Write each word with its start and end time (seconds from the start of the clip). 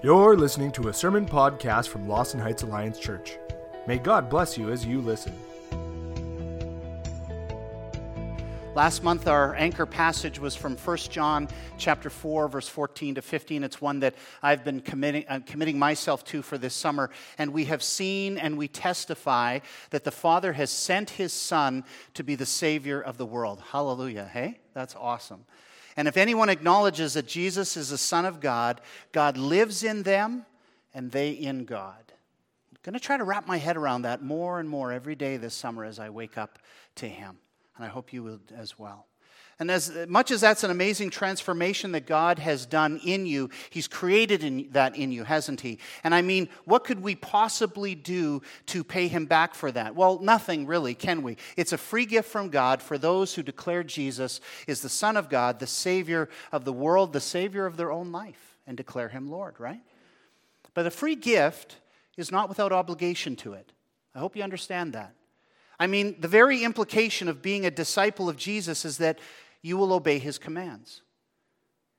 You're 0.00 0.36
listening 0.36 0.70
to 0.72 0.90
a 0.90 0.94
sermon 0.94 1.26
podcast 1.26 1.88
from 1.88 2.06
Lawson 2.06 2.38
Heights 2.38 2.62
Alliance 2.62 3.00
Church. 3.00 3.36
May 3.88 3.98
God 3.98 4.30
bless 4.30 4.56
you 4.56 4.70
as 4.70 4.86
you 4.86 5.00
listen. 5.00 5.34
Last 8.76 9.02
month 9.02 9.26
our 9.26 9.56
anchor 9.56 9.86
passage 9.86 10.38
was 10.38 10.54
from 10.54 10.76
1 10.76 10.96
John 10.98 11.48
chapter 11.78 12.10
4 12.10 12.46
verse 12.46 12.68
14 12.68 13.16
to 13.16 13.22
15. 13.22 13.64
It's 13.64 13.80
one 13.80 13.98
that 13.98 14.14
I've 14.40 14.62
been 14.62 14.82
committing, 14.82 15.24
uh, 15.28 15.40
committing 15.44 15.80
myself 15.80 16.24
to 16.26 16.42
for 16.42 16.58
this 16.58 16.74
summer 16.74 17.10
and 17.36 17.52
we 17.52 17.64
have 17.64 17.82
seen 17.82 18.38
and 18.38 18.56
we 18.56 18.68
testify 18.68 19.58
that 19.90 20.04
the 20.04 20.12
Father 20.12 20.52
has 20.52 20.70
sent 20.70 21.10
his 21.10 21.32
son 21.32 21.82
to 22.14 22.22
be 22.22 22.36
the 22.36 22.46
savior 22.46 23.00
of 23.00 23.18
the 23.18 23.26
world. 23.26 23.60
Hallelujah. 23.72 24.30
Hey? 24.32 24.60
That's 24.74 24.94
awesome. 24.94 25.44
And 25.98 26.06
if 26.06 26.16
anyone 26.16 26.48
acknowledges 26.48 27.14
that 27.14 27.26
Jesus 27.26 27.76
is 27.76 27.88
the 27.88 27.98
son 27.98 28.24
of 28.24 28.38
God, 28.38 28.80
God 29.10 29.36
lives 29.36 29.82
in 29.82 30.04
them 30.04 30.46
and 30.94 31.10
they 31.10 31.32
in 31.32 31.64
God. 31.64 32.12
I'm 32.70 32.78
going 32.84 32.92
to 32.92 33.00
try 33.00 33.16
to 33.16 33.24
wrap 33.24 33.48
my 33.48 33.56
head 33.56 33.76
around 33.76 34.02
that 34.02 34.22
more 34.22 34.60
and 34.60 34.68
more 34.70 34.92
every 34.92 35.16
day 35.16 35.38
this 35.38 35.54
summer 35.54 35.84
as 35.84 35.98
I 35.98 36.10
wake 36.10 36.38
up 36.38 36.60
to 36.94 37.08
him 37.08 37.38
and 37.74 37.84
I 37.84 37.88
hope 37.88 38.12
you 38.12 38.22
will 38.22 38.38
as 38.56 38.78
well. 38.78 39.07
And 39.60 39.72
as 39.72 39.92
much 40.08 40.30
as 40.30 40.40
that's 40.40 40.62
an 40.62 40.70
amazing 40.70 41.10
transformation 41.10 41.90
that 41.90 42.06
God 42.06 42.38
has 42.38 42.64
done 42.64 43.00
in 43.04 43.26
you, 43.26 43.50
He's 43.70 43.88
created 43.88 44.44
in, 44.44 44.68
that 44.70 44.94
in 44.94 45.10
you, 45.10 45.24
hasn't 45.24 45.62
He? 45.62 45.80
And 46.04 46.14
I 46.14 46.22
mean, 46.22 46.48
what 46.64 46.84
could 46.84 47.02
we 47.02 47.16
possibly 47.16 47.96
do 47.96 48.40
to 48.66 48.84
pay 48.84 49.08
Him 49.08 49.26
back 49.26 49.56
for 49.56 49.72
that? 49.72 49.96
Well, 49.96 50.20
nothing 50.20 50.66
really, 50.66 50.94
can 50.94 51.22
we? 51.22 51.38
It's 51.56 51.72
a 51.72 51.78
free 51.78 52.06
gift 52.06 52.30
from 52.30 52.50
God 52.50 52.80
for 52.80 52.98
those 52.98 53.34
who 53.34 53.42
declare 53.42 53.82
Jesus 53.82 54.40
is 54.68 54.80
the 54.80 54.88
Son 54.88 55.16
of 55.16 55.28
God, 55.28 55.58
the 55.58 55.66
Savior 55.66 56.28
of 56.52 56.64
the 56.64 56.72
world, 56.72 57.12
the 57.12 57.20
Savior 57.20 57.66
of 57.66 57.76
their 57.76 57.90
own 57.90 58.12
life, 58.12 58.58
and 58.64 58.76
declare 58.76 59.08
Him 59.08 59.28
Lord, 59.28 59.58
right? 59.58 59.80
But 60.72 60.86
a 60.86 60.90
free 60.90 61.16
gift 61.16 61.78
is 62.16 62.30
not 62.30 62.48
without 62.48 62.70
obligation 62.70 63.34
to 63.36 63.54
it. 63.54 63.72
I 64.14 64.20
hope 64.20 64.36
you 64.36 64.44
understand 64.44 64.92
that. 64.92 65.14
I 65.80 65.88
mean, 65.88 66.16
the 66.20 66.28
very 66.28 66.62
implication 66.62 67.28
of 67.28 67.42
being 67.42 67.66
a 67.66 67.70
disciple 67.70 68.28
of 68.28 68.36
Jesus 68.36 68.84
is 68.84 68.98
that 68.98 69.18
you 69.62 69.76
will 69.76 69.92
obey 69.92 70.18
his 70.18 70.38
commands. 70.38 71.02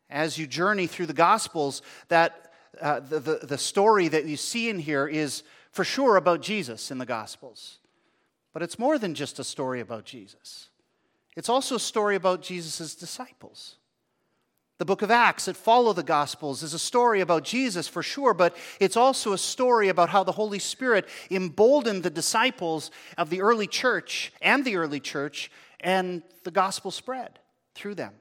As 0.10 0.38
you 0.38 0.48
journey 0.48 0.88
through 0.88 1.06
the 1.06 1.14
Gospels, 1.14 1.82
that 2.08 2.52
uh, 2.82 3.00
the, 3.00 3.20
the, 3.20 3.40
the 3.44 3.58
story 3.58 4.08
that 4.08 4.26
you 4.26 4.38
see 4.38 4.70
in 4.70 4.80
here 4.80 5.08
is 5.08 5.44
for 5.72 5.84
sure 5.84 6.16
about 6.16 6.42
Jesus 6.42 6.92
in 6.92 6.98
the 6.98 7.06
Gospels. 7.06 7.80
But 8.54 8.64
it's 8.64 8.80
more 8.80 8.98
than 8.98 9.14
just 9.14 9.40
a 9.40 9.44
story 9.44 9.80
about 9.80 10.06
Jesus, 10.06 10.70
it's 11.36 11.50
also 11.50 11.76
a 11.76 11.80
story 11.80 12.16
about 12.16 12.42
Jesus' 12.42 12.96
disciples. 12.96 13.76
The 14.80 14.86
book 14.86 15.02
of 15.02 15.12
Acts 15.12 15.46
that 15.46 15.58
follow 15.58 15.92
the 15.92 16.04
Gospels 16.04 16.64
is 16.64 16.74
a 16.74 16.80
story 16.80 17.20
about 17.20 17.44
Jesus 17.44 17.90
for 17.90 18.02
sure, 18.02 18.34
but 18.34 18.56
it's 18.80 18.96
also 18.96 19.34
a 19.34 19.38
story 19.38 19.90
about 19.90 20.10
how 20.10 20.24
the 20.24 20.32
Holy 20.32 20.58
Spirit 20.58 21.06
emboldened 21.30 22.02
the 22.02 22.10
disciples 22.10 22.90
of 23.18 23.30
the 23.30 23.42
early 23.42 23.68
church 23.68 24.32
and 24.42 24.64
the 24.64 24.78
early 24.78 25.02
church, 25.02 25.52
and 25.82 26.24
the 26.46 26.52
gospel 26.52 26.92
spread 26.92 27.40
through 27.80 27.96
them. 27.96 28.14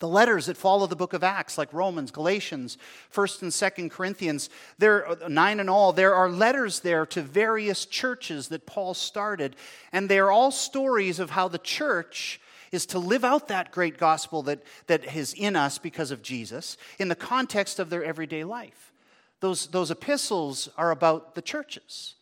The 0.00 0.08
letters 0.08 0.46
that 0.46 0.56
follow 0.56 0.86
the 0.86 0.96
book 0.96 1.12
of 1.12 1.24
Acts, 1.24 1.58
like 1.58 1.72
Romans, 1.72 2.10
Galatians, 2.10 2.76
1st 3.12 3.42
and 3.42 3.50
2nd 3.50 3.90
Corinthians, 3.90 4.50
there 4.78 5.16
nine 5.28 5.60
in 5.60 5.68
all, 5.68 5.92
there 5.92 6.14
are 6.14 6.30
letters 6.30 6.80
there 6.80 7.06
to 7.06 7.22
various 7.22 7.84
churches 7.84 8.48
that 8.48 8.66
Paul 8.66 8.94
started, 8.94 9.56
and 9.92 10.08
they 10.08 10.18
are 10.18 10.30
all 10.30 10.50
stories 10.50 11.18
of 11.18 11.30
how 11.30 11.48
the 11.48 11.58
church 11.58 12.40
is 12.70 12.86
to 12.86 12.98
live 12.98 13.24
out 13.24 13.48
that 13.48 13.72
great 13.72 13.96
gospel 13.96 14.42
that, 14.42 14.62
that 14.86 15.16
is 15.16 15.34
in 15.34 15.56
us 15.56 15.78
because 15.78 16.10
of 16.10 16.22
Jesus 16.22 16.76
in 16.98 17.08
the 17.08 17.16
context 17.16 17.78
of 17.78 17.90
their 17.90 18.04
everyday 18.04 18.44
life. 18.44 18.92
Those, 19.40 19.68
those 19.68 19.90
epistles 19.90 20.68
are 20.76 20.90
about 20.90 21.34
the 21.34 21.42
churches 21.42 22.14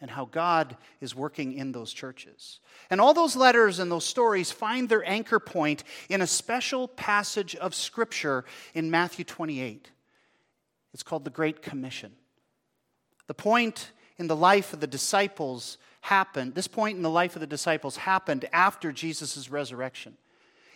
and 0.00 0.10
how 0.10 0.24
God 0.24 0.76
is 1.00 1.14
working 1.14 1.52
in 1.52 1.72
those 1.72 1.92
churches. 1.92 2.60
And 2.88 3.00
all 3.00 3.12
those 3.12 3.36
letters 3.36 3.78
and 3.78 3.90
those 3.90 4.04
stories 4.04 4.50
find 4.50 4.88
their 4.88 5.06
anchor 5.08 5.38
point 5.38 5.84
in 6.08 6.22
a 6.22 6.26
special 6.26 6.88
passage 6.88 7.54
of 7.56 7.74
Scripture 7.74 8.44
in 8.74 8.90
Matthew 8.90 9.24
28. 9.24 9.90
It's 10.94 11.02
called 11.02 11.24
the 11.24 11.30
Great 11.30 11.62
Commission. 11.62 12.12
The 13.26 13.34
point 13.34 13.92
in 14.18 14.26
the 14.26 14.36
life 14.36 14.72
of 14.72 14.80
the 14.80 14.86
disciples 14.86 15.78
happened, 16.00 16.54
this 16.54 16.66
point 16.66 16.96
in 16.96 17.02
the 17.02 17.10
life 17.10 17.36
of 17.36 17.40
the 17.40 17.46
disciples 17.46 17.96
happened 17.96 18.46
after 18.52 18.92
Jesus' 18.92 19.50
resurrection. 19.50 20.16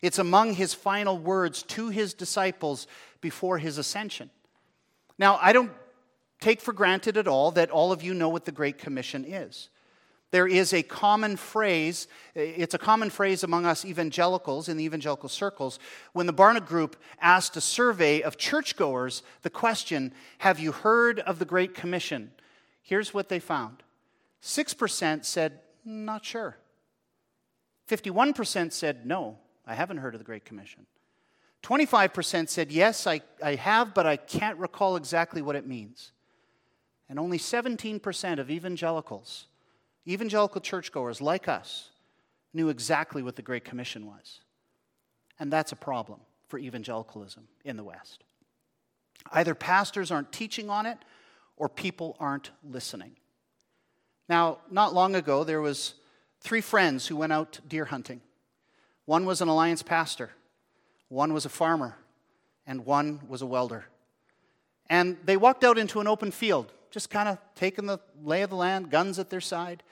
It's 0.03 0.19
among 0.19 0.53
his 0.55 0.75
final 0.75 1.17
words 1.17 1.63
to 1.63 1.89
his 1.89 2.13
disciples 2.13 2.87
before 3.23 3.57
his 3.57 3.79
ascension. 3.79 4.29
Now, 5.19 5.39
I 5.41 5.53
don't 5.55 5.73
take 6.45 6.61
for 6.61 6.75
granted 6.75 7.17
at 7.17 7.27
all 7.27 7.51
that 7.53 7.71
all 7.71 7.91
of 7.91 8.03
you 8.03 8.13
know 8.13 8.29
what 8.29 8.45
the 8.45 8.53
Great 8.53 8.77
Commission 8.77 9.25
is. 9.25 9.71
There 10.31 10.47
is 10.47 10.75
a 10.75 10.83
common 10.83 11.37
phrase, 11.37 12.07
it's 12.35 12.75
a 12.75 12.79
common 12.79 13.09
phrase 13.09 13.45
among 13.45 13.65
us 13.65 13.85
evangelicals 13.85 14.69
in 14.69 14.77
the 14.77 14.85
evangelical 14.85 15.31
circles. 15.31 15.79
When 16.13 16.27
the 16.27 16.35
Barna 16.35 16.65
Group 16.65 16.97
asked 17.21 17.57
a 17.57 17.63
survey 17.63 18.21
of 18.21 18.37
churchgoers 18.37 19.23
the 19.41 19.49
question, 19.49 20.13
Have 20.39 20.59
you 20.59 20.73
heard 20.73 21.21
of 21.21 21.39
the 21.39 21.45
Great 21.47 21.73
Commission? 21.73 22.31
Here's 22.83 23.15
what 23.15 23.31
they 23.31 23.39
found 23.39 23.83
6% 24.43 25.25
said, 25.25 25.61
Not 25.85 26.27
sure. 26.27 26.59
51% 27.89 28.73
said, 28.73 29.07
No, 29.07 29.39
I 29.67 29.75
haven't 29.75 29.99
heard 29.99 30.15
of 30.15 30.21
the 30.21 30.25
Great 30.25 30.45
Commission. 30.45 30.85
25% 31.63 32.51
said, 32.51 32.71
Yes, 32.71 33.07
I, 33.07 33.23
I 33.43 33.55
have, 33.55 33.95
but 33.95 34.05
I 34.05 34.17
can't 34.17 34.59
recall 34.59 34.97
exactly 34.97 35.41
what 35.41 35.57
it 35.57 35.67
means. 35.67 36.11
And 37.09 37.19
only 37.19 37.39
17% 37.39 38.39
of 38.39 38.51
evangelicals, 38.51 39.47
evangelical 40.07 40.61
churchgoers 40.61 41.21
like 41.21 41.49
us, 41.49 41.91
knew 42.53 42.69
exactly 42.69 43.23
what 43.23 43.37
the 43.37 43.43
Great 43.43 43.65
Commission 43.65 44.07
was. 44.07 44.41
And 45.39 45.53
that's 45.53 45.73
a 45.73 45.77
problem 45.77 46.21
for 46.49 46.59
evangelicalism 46.59 47.49
in 47.65 47.77
the 47.77 47.85
West. 47.85 48.25
Either 49.33 49.55
pastors 49.55 50.11
aren't 50.11 50.33
teaching 50.33 50.71
on 50.71 50.87
it 50.87 50.99
or 51.57 51.69
people 51.69 52.17
aren't 52.21 52.51
listening. 52.63 53.17
Now, 54.29 54.59
not 54.71 54.95
long 54.95 55.15
ago, 55.15 55.45
there 55.45 55.61
was 55.61 55.95
three 56.41 56.61
friends 56.61 57.07
who 57.07 57.17
went 57.17 57.33
out 57.33 57.61
deer 57.69 57.87
hunting. 57.87 58.21
One 59.05 59.27
was 59.27 59.41
an 59.41 59.49
alliance 59.49 59.83
pastor, 59.83 60.31
one 61.09 61.35
was 61.35 61.45
a 61.45 61.51
farmer, 61.51 61.99
and 62.67 62.87
one 62.87 63.21
was 63.29 63.43
a 63.43 63.47
welder. 63.47 63.87
And 64.89 65.17
they 65.25 65.37
walked 65.37 65.65
out 65.65 65.79
into 65.79 66.01
an 66.01 66.07
open 66.07 66.31
field, 66.31 66.73
just 66.95 67.11
kind 67.11 67.29
of 67.29 67.39
taking 67.57 67.87
the 67.87 67.99
lay 68.23 68.43
of 68.43 68.51
the 68.51 68.57
land, 68.57 68.89
guns 68.89 69.19
at 69.19 69.29
their 69.29 69.41
side. 69.41 69.83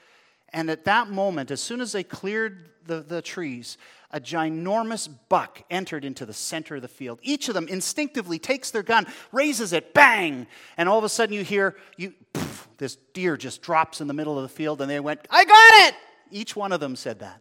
And 0.51 0.71
at 0.71 0.85
that 0.85 1.11
moment, 1.11 1.51
as 1.51 1.61
soon 1.61 1.81
as 1.81 1.91
they 1.91 2.05
cleared 2.05 2.71
the, 2.87 3.01
the 3.01 3.21
trees, 3.21 3.77
a 4.13 4.21
ginormous 4.21 5.09
buck 5.29 5.65
entered 5.69 6.05
into 6.05 6.25
the 6.25 6.33
center 6.33 6.77
of 6.77 6.83
the 6.83 6.89
field. 6.89 7.19
Each 7.23 7.49
of 7.49 7.55
them 7.55 7.67
instinctively 7.67 8.39
takes 8.39 8.71
their 8.71 8.85
gun, 8.85 9.07
raises 9.33 9.73
it, 9.73 9.95
bang! 9.95 10.47
And 10.77 10.89
all 10.89 10.99
of 10.99 11.05
a 11.05 11.09
sudden 11.09 11.35
you 11.35 11.43
hear, 11.43 11.77
you, 11.97 12.15
poof, 12.33 12.69
this 12.79 12.97
deer 13.15 13.37
just 13.37 13.62
drops 13.62 14.01
in 14.01 14.07
the 14.07 14.15
middle 14.15 14.37
of 14.37 14.43
the 14.43 14.49
field, 14.49 14.81
and 14.81 14.89
they 14.89 15.01
went, 15.01 15.27
I 15.29 15.45
got 15.45 15.89
it! 15.89 15.95
Each 16.31 16.55
one 16.55 16.71
of 16.71 16.79
them 16.79 16.95
said 16.95 17.19
that. 17.19 17.41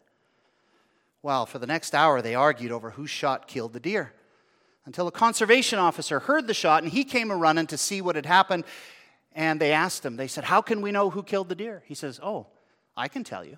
Well, 1.22 1.46
for 1.46 1.60
the 1.60 1.68
next 1.68 1.94
hour, 1.94 2.22
they 2.22 2.34
argued 2.34 2.72
over 2.72 2.92
whose 2.92 3.12
shot 3.12 3.48
killed 3.48 3.74
the 3.74 3.80
deer 3.80 4.14
until 4.86 5.08
a 5.08 5.12
conservation 5.12 5.78
officer 5.78 6.22
heard 6.22 6.48
the 6.48 6.54
shot 6.54 6.82
and 6.84 6.92
he 6.92 7.04
came 7.04 7.30
a 7.30 7.36
running 7.36 7.68
to 7.68 7.78
see 7.78 8.02
what 8.02 8.16
had 8.16 8.26
happened. 8.26 8.64
And 9.34 9.60
they 9.60 9.72
asked 9.72 10.06
him, 10.06 10.18
they 10.18 10.28
said, 10.28 10.44
How 10.44 10.62
can 10.62 10.82
we 10.82 10.92
know 10.92 11.10
who 11.10 11.24
killed 11.24 11.50
the 11.50 11.56
deer? 11.56 11.84
He 11.86 11.96
says, 11.96 12.20
Oh, 12.22 12.48
I 12.98 13.08
can 13.08 13.24
tell 13.24 13.46
you. 13.46 13.58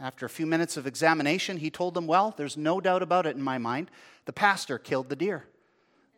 After 0.00 0.26
a 0.26 0.30
few 0.30 0.46
minutes 0.46 0.76
of 0.76 0.86
examination, 0.86 1.58
he 1.58 1.70
told 1.70 1.94
them, 1.94 2.06
Well, 2.06 2.34
there's 2.36 2.56
no 2.56 2.80
doubt 2.80 3.02
about 3.02 3.26
it 3.26 3.36
in 3.36 3.42
my 3.42 3.58
mind. 3.58 3.90
The 4.24 4.32
pastor 4.32 4.78
killed 4.78 5.08
the 5.08 5.16
deer. 5.16 5.46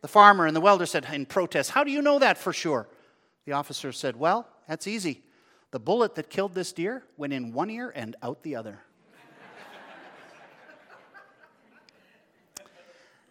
The 0.00 0.08
farmer 0.08 0.46
and 0.46 0.56
the 0.56 0.60
welder 0.60 0.86
said 0.86 1.06
in 1.12 1.26
protest, 1.26 1.70
How 1.70 1.84
do 1.84 1.90
you 1.90 2.00
know 2.00 2.18
that 2.18 2.38
for 2.38 2.52
sure? 2.52 2.88
The 3.44 3.52
officer 3.52 3.92
said, 3.92 4.16
Well, 4.16 4.48
that's 4.66 4.86
easy. 4.86 5.22
The 5.70 5.78
bullet 5.80 6.14
that 6.14 6.30
killed 6.30 6.54
this 6.54 6.72
deer 6.72 7.02
went 7.16 7.32
in 7.32 7.52
one 7.52 7.68
ear 7.68 7.92
and 7.94 8.16
out 8.22 8.42
the 8.42 8.56
other. 8.56 8.78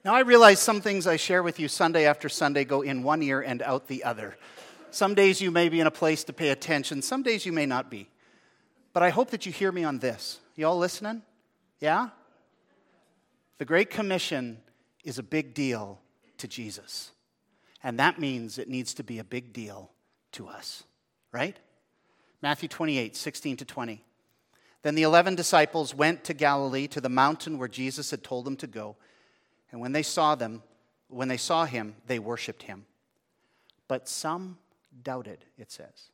now, 0.04 0.14
I 0.14 0.20
realize 0.20 0.60
some 0.60 0.82
things 0.82 1.08
I 1.08 1.16
share 1.16 1.42
with 1.42 1.60
you 1.60 1.68
Sunday 1.68 2.06
after 2.06 2.30
Sunday 2.30 2.66
go 2.66 2.82
in 2.82 3.02
one 3.02 3.24
ear 3.24 3.42
and 3.42 3.62
out 3.62 3.88
the 3.88 4.04
other. 4.04 4.38
Some 4.94 5.16
days 5.16 5.42
you 5.42 5.50
may 5.50 5.70
be 5.70 5.80
in 5.80 5.88
a 5.88 5.92
place 5.92 6.24
to 6.26 6.34
pay 6.34 6.50
attention, 6.50 7.02
some 7.02 7.24
days 7.24 7.48
you 7.48 7.52
may 7.52 7.66
not 7.66 7.90
be. 7.90 8.10
But 8.94 9.02
I 9.02 9.10
hope 9.10 9.32
that 9.32 9.44
you 9.44 9.52
hear 9.52 9.72
me 9.72 9.84
on 9.84 9.98
this. 9.98 10.40
You 10.56 10.68
all 10.68 10.78
listening? 10.78 11.24
Yeah? 11.80 12.10
The 13.58 13.66
Great 13.66 13.90
Commission 13.90 14.60
is 15.04 15.18
a 15.18 15.24
big 15.24 15.56
deal 15.56 16.00
to 16.38 16.48
Jesus. 16.48 17.12
And 17.84 17.98
that 17.98 18.20
means 18.20 18.60
it 18.60 18.70
needs 18.70 18.94
to 18.94 19.04
be 19.04 19.18
a 19.18 19.24
big 19.24 19.52
deal 19.52 19.90
to 20.34 20.48
us, 20.48 20.84
right? 21.32 21.58
Matthew 22.44 22.70
28, 22.70 23.16
16 23.16 23.58
to 23.58 23.66
20. 23.66 24.04
Then 24.84 24.94
the 24.94 25.04
eleven 25.04 25.34
disciples 25.34 25.96
went 25.96 26.24
to 26.26 26.36
Galilee 26.36 26.86
to 26.90 27.02
the 27.02 27.10
mountain 27.10 27.58
where 27.58 27.68
Jesus 27.68 28.12
had 28.12 28.24
told 28.24 28.46
them 28.46 28.58
to 28.58 28.68
go. 28.68 28.96
And 29.72 29.82
when 29.82 29.92
they 29.92 30.04
saw 30.04 30.36
them, 30.36 30.62
when 31.08 31.30
they 31.30 31.38
saw 31.38 31.66
him, 31.66 31.96
they 32.06 32.20
worshiped 32.20 32.64
him 32.64 32.86
but 33.94 34.08
some 34.08 34.58
doubted, 35.02 35.46
it 35.58 35.72
says. 35.72 36.12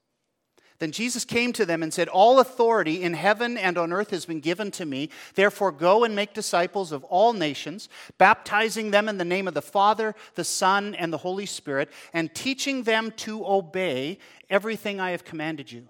Then 0.80 0.92
Jesus 0.94 1.26
came 1.26 1.52
to 1.54 1.66
them 1.66 1.84
and 1.84 1.94
said, 1.94 2.08
All 2.08 2.40
authority 2.40 3.04
in 3.04 3.14
heaven 3.14 3.58
and 3.58 3.78
on 3.78 3.92
earth 3.92 4.12
has 4.12 4.26
been 4.26 4.40
given 4.40 4.72
to 4.72 4.86
me. 4.86 5.10
Therefore, 5.36 5.74
go 5.74 6.06
and 6.06 6.16
make 6.16 6.34
disciples 6.34 6.94
of 6.94 7.04
all 7.04 7.34
nations, 7.34 7.90
baptizing 8.18 8.92
them 8.92 9.10
in 9.10 9.18
the 9.18 9.26
name 9.26 9.48
of 9.48 9.54
the 9.54 9.62
Father, 9.62 10.16
the 10.36 10.46
Son, 10.46 10.96
and 10.96 11.12
the 11.12 11.18
Holy 11.18 11.46
Spirit, 11.46 11.92
and 12.14 12.34
teaching 12.34 12.84
them 12.84 13.12
to 13.18 13.46
obey 13.46 14.20
everything 14.50 15.02
I 15.02 15.12
have 15.12 15.26
commanded 15.26 15.70
you. 15.70 15.90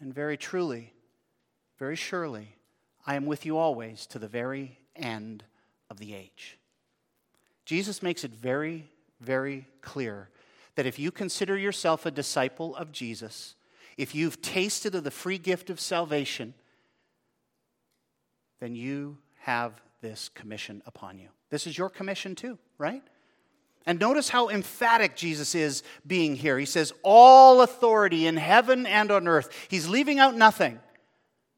And 0.00 0.14
very 0.14 0.38
truly, 0.38 0.94
very 1.78 1.96
surely, 1.96 2.56
I 3.06 3.16
am 3.16 3.26
with 3.26 3.44
you 3.44 3.58
always 3.58 4.06
to 4.06 4.18
the 4.18 4.28
very 4.28 4.78
end 4.96 5.44
of 5.90 5.98
the 5.98 6.14
age. 6.14 6.58
Jesus 7.66 8.02
makes 8.02 8.24
it 8.24 8.30
very, 8.30 8.90
very 9.20 9.66
clear 9.82 10.30
that 10.76 10.86
if 10.86 10.98
you 10.98 11.10
consider 11.10 11.56
yourself 11.56 12.06
a 12.06 12.10
disciple 12.10 12.76
of 12.76 12.92
Jesus, 12.92 13.54
if 13.96 14.14
you've 14.14 14.40
tasted 14.40 14.94
of 14.94 15.04
the 15.04 15.10
free 15.10 15.38
gift 15.38 15.70
of 15.70 15.80
salvation, 15.80 16.54
then 18.60 18.74
you 18.74 19.18
have 19.40 19.80
this 20.00 20.28
commission 20.30 20.82
upon 20.86 21.18
you. 21.18 21.28
This 21.50 21.66
is 21.66 21.76
your 21.76 21.90
commission 21.90 22.34
too, 22.34 22.58
right? 22.78 23.02
And 23.86 23.98
notice 23.98 24.28
how 24.28 24.48
emphatic 24.48 25.16
Jesus 25.16 25.54
is 25.54 25.82
being 26.06 26.36
here. 26.36 26.58
He 26.58 26.66
says, 26.66 26.92
All 27.02 27.62
authority 27.62 28.26
in 28.26 28.36
heaven 28.36 28.86
and 28.86 29.10
on 29.10 29.26
earth, 29.26 29.48
he's 29.68 29.88
leaving 29.88 30.18
out 30.18 30.36
nothing, 30.36 30.78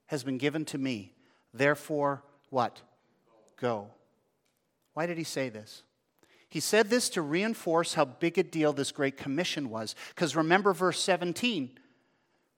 has 0.06 0.22
been 0.22 0.38
given 0.38 0.64
to 0.66 0.78
me. 0.78 1.12
Therefore, 1.52 2.22
what? 2.50 2.80
Go. 3.60 3.88
Why 4.94 5.06
did 5.06 5.18
he 5.18 5.24
say 5.24 5.48
this? 5.48 5.82
He 6.52 6.60
said 6.60 6.90
this 6.90 7.08
to 7.08 7.22
reinforce 7.22 7.94
how 7.94 8.04
big 8.04 8.36
a 8.36 8.42
deal 8.42 8.74
this 8.74 8.92
great 8.92 9.16
commission 9.16 9.70
was. 9.70 9.94
Because 10.10 10.36
remember 10.36 10.74
verse 10.74 11.02
17 11.02 11.78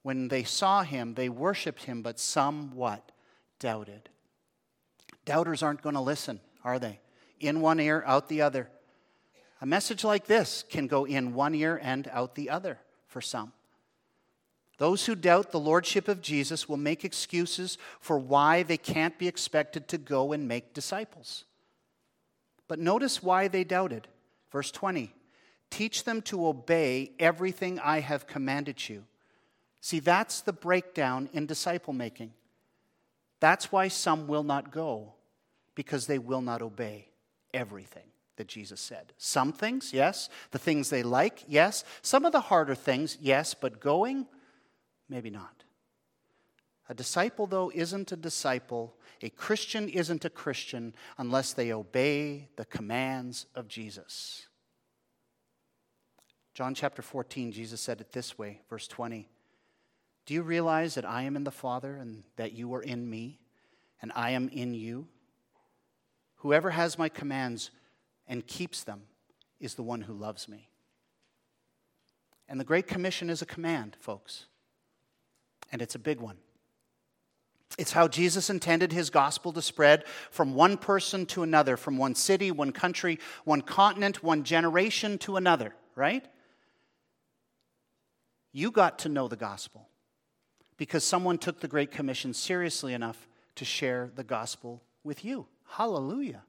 when 0.02 0.26
they 0.26 0.42
saw 0.42 0.82
him, 0.82 1.14
they 1.14 1.28
worshiped 1.28 1.84
him, 1.84 2.02
but 2.02 2.18
some 2.18 2.74
what? 2.74 3.12
Doubted. 3.60 4.08
Doubters 5.24 5.62
aren't 5.62 5.80
going 5.80 5.94
to 5.94 6.00
listen, 6.00 6.40
are 6.64 6.80
they? 6.80 6.98
In 7.38 7.60
one 7.60 7.78
ear, 7.78 8.02
out 8.04 8.28
the 8.28 8.42
other. 8.42 8.68
A 9.60 9.66
message 9.66 10.02
like 10.02 10.26
this 10.26 10.64
can 10.68 10.88
go 10.88 11.04
in 11.04 11.32
one 11.32 11.54
ear 11.54 11.78
and 11.80 12.08
out 12.08 12.34
the 12.34 12.50
other 12.50 12.80
for 13.06 13.20
some. 13.20 13.52
Those 14.78 15.06
who 15.06 15.14
doubt 15.14 15.52
the 15.52 15.60
lordship 15.60 16.08
of 16.08 16.20
Jesus 16.20 16.68
will 16.68 16.78
make 16.78 17.04
excuses 17.04 17.78
for 18.00 18.18
why 18.18 18.64
they 18.64 18.76
can't 18.76 19.16
be 19.20 19.28
expected 19.28 19.86
to 19.86 19.98
go 19.98 20.32
and 20.32 20.48
make 20.48 20.74
disciples. 20.74 21.44
But 22.68 22.78
notice 22.78 23.22
why 23.22 23.48
they 23.48 23.64
doubted. 23.64 24.08
Verse 24.50 24.70
20 24.70 25.12
Teach 25.70 26.04
them 26.04 26.22
to 26.22 26.46
obey 26.46 27.12
everything 27.18 27.80
I 27.80 28.00
have 28.00 28.26
commanded 28.26 28.88
you. 28.88 29.04
See, 29.80 29.98
that's 29.98 30.40
the 30.40 30.52
breakdown 30.52 31.28
in 31.32 31.46
disciple 31.46 31.92
making. 31.92 32.32
That's 33.40 33.72
why 33.72 33.88
some 33.88 34.26
will 34.26 34.44
not 34.44 34.70
go, 34.70 35.14
because 35.74 36.06
they 36.06 36.18
will 36.18 36.40
not 36.40 36.62
obey 36.62 37.08
everything 37.52 38.04
that 38.36 38.48
Jesus 38.48 38.80
said. 38.80 39.12
Some 39.18 39.52
things, 39.52 39.92
yes. 39.92 40.28
The 40.52 40.58
things 40.58 40.90
they 40.90 41.02
like, 41.02 41.44
yes. 41.48 41.84
Some 42.02 42.24
of 42.24 42.32
the 42.32 42.40
harder 42.40 42.74
things, 42.74 43.18
yes. 43.20 43.54
But 43.54 43.80
going, 43.80 44.26
maybe 45.08 45.30
not. 45.30 45.64
A 46.88 46.94
disciple, 46.94 47.46
though, 47.46 47.70
isn't 47.74 48.12
a 48.12 48.16
disciple. 48.16 48.94
A 49.24 49.30
Christian 49.30 49.88
isn't 49.88 50.26
a 50.26 50.30
Christian 50.30 50.94
unless 51.16 51.54
they 51.54 51.72
obey 51.72 52.50
the 52.56 52.66
commands 52.66 53.46
of 53.54 53.68
Jesus. 53.68 54.48
John 56.52 56.74
chapter 56.74 57.00
14, 57.00 57.50
Jesus 57.50 57.80
said 57.80 58.02
it 58.02 58.12
this 58.12 58.36
way, 58.36 58.60
verse 58.68 58.86
20. 58.86 59.26
Do 60.26 60.34
you 60.34 60.42
realize 60.42 60.94
that 60.94 61.06
I 61.06 61.22
am 61.22 61.36
in 61.36 61.44
the 61.44 61.50
Father 61.50 61.96
and 61.96 62.22
that 62.36 62.52
you 62.52 62.74
are 62.74 62.82
in 62.82 63.08
me 63.08 63.40
and 64.02 64.12
I 64.14 64.32
am 64.32 64.50
in 64.50 64.74
you? 64.74 65.08
Whoever 66.36 66.68
has 66.68 66.98
my 66.98 67.08
commands 67.08 67.70
and 68.28 68.46
keeps 68.46 68.84
them 68.84 69.04
is 69.58 69.74
the 69.74 69.82
one 69.82 70.02
who 70.02 70.12
loves 70.12 70.50
me. 70.50 70.68
And 72.46 72.60
the 72.60 72.64
Great 72.64 72.86
Commission 72.86 73.30
is 73.30 73.40
a 73.40 73.46
command, 73.46 73.96
folks, 73.98 74.44
and 75.72 75.80
it's 75.80 75.94
a 75.94 75.98
big 75.98 76.20
one. 76.20 76.36
It's 77.76 77.92
how 77.92 78.06
Jesus 78.06 78.50
intended 78.50 78.92
his 78.92 79.10
gospel 79.10 79.52
to 79.52 79.62
spread 79.62 80.04
from 80.30 80.54
one 80.54 80.76
person 80.76 81.26
to 81.26 81.42
another, 81.42 81.76
from 81.76 81.98
one 81.98 82.14
city, 82.14 82.50
one 82.50 82.72
country, 82.72 83.18
one 83.44 83.62
continent, 83.62 84.22
one 84.22 84.44
generation 84.44 85.18
to 85.18 85.36
another, 85.36 85.74
right? 85.96 86.24
You 88.52 88.70
got 88.70 89.00
to 89.00 89.08
know 89.08 89.26
the 89.26 89.36
gospel 89.36 89.88
because 90.76 91.02
someone 91.02 91.38
took 91.38 91.60
the 91.60 91.68
Great 91.68 91.90
Commission 91.90 92.32
seriously 92.32 92.94
enough 92.94 93.26
to 93.56 93.64
share 93.64 94.10
the 94.14 94.24
gospel 94.24 94.82
with 95.02 95.24
you. 95.24 95.46
Hallelujah. 95.68 96.42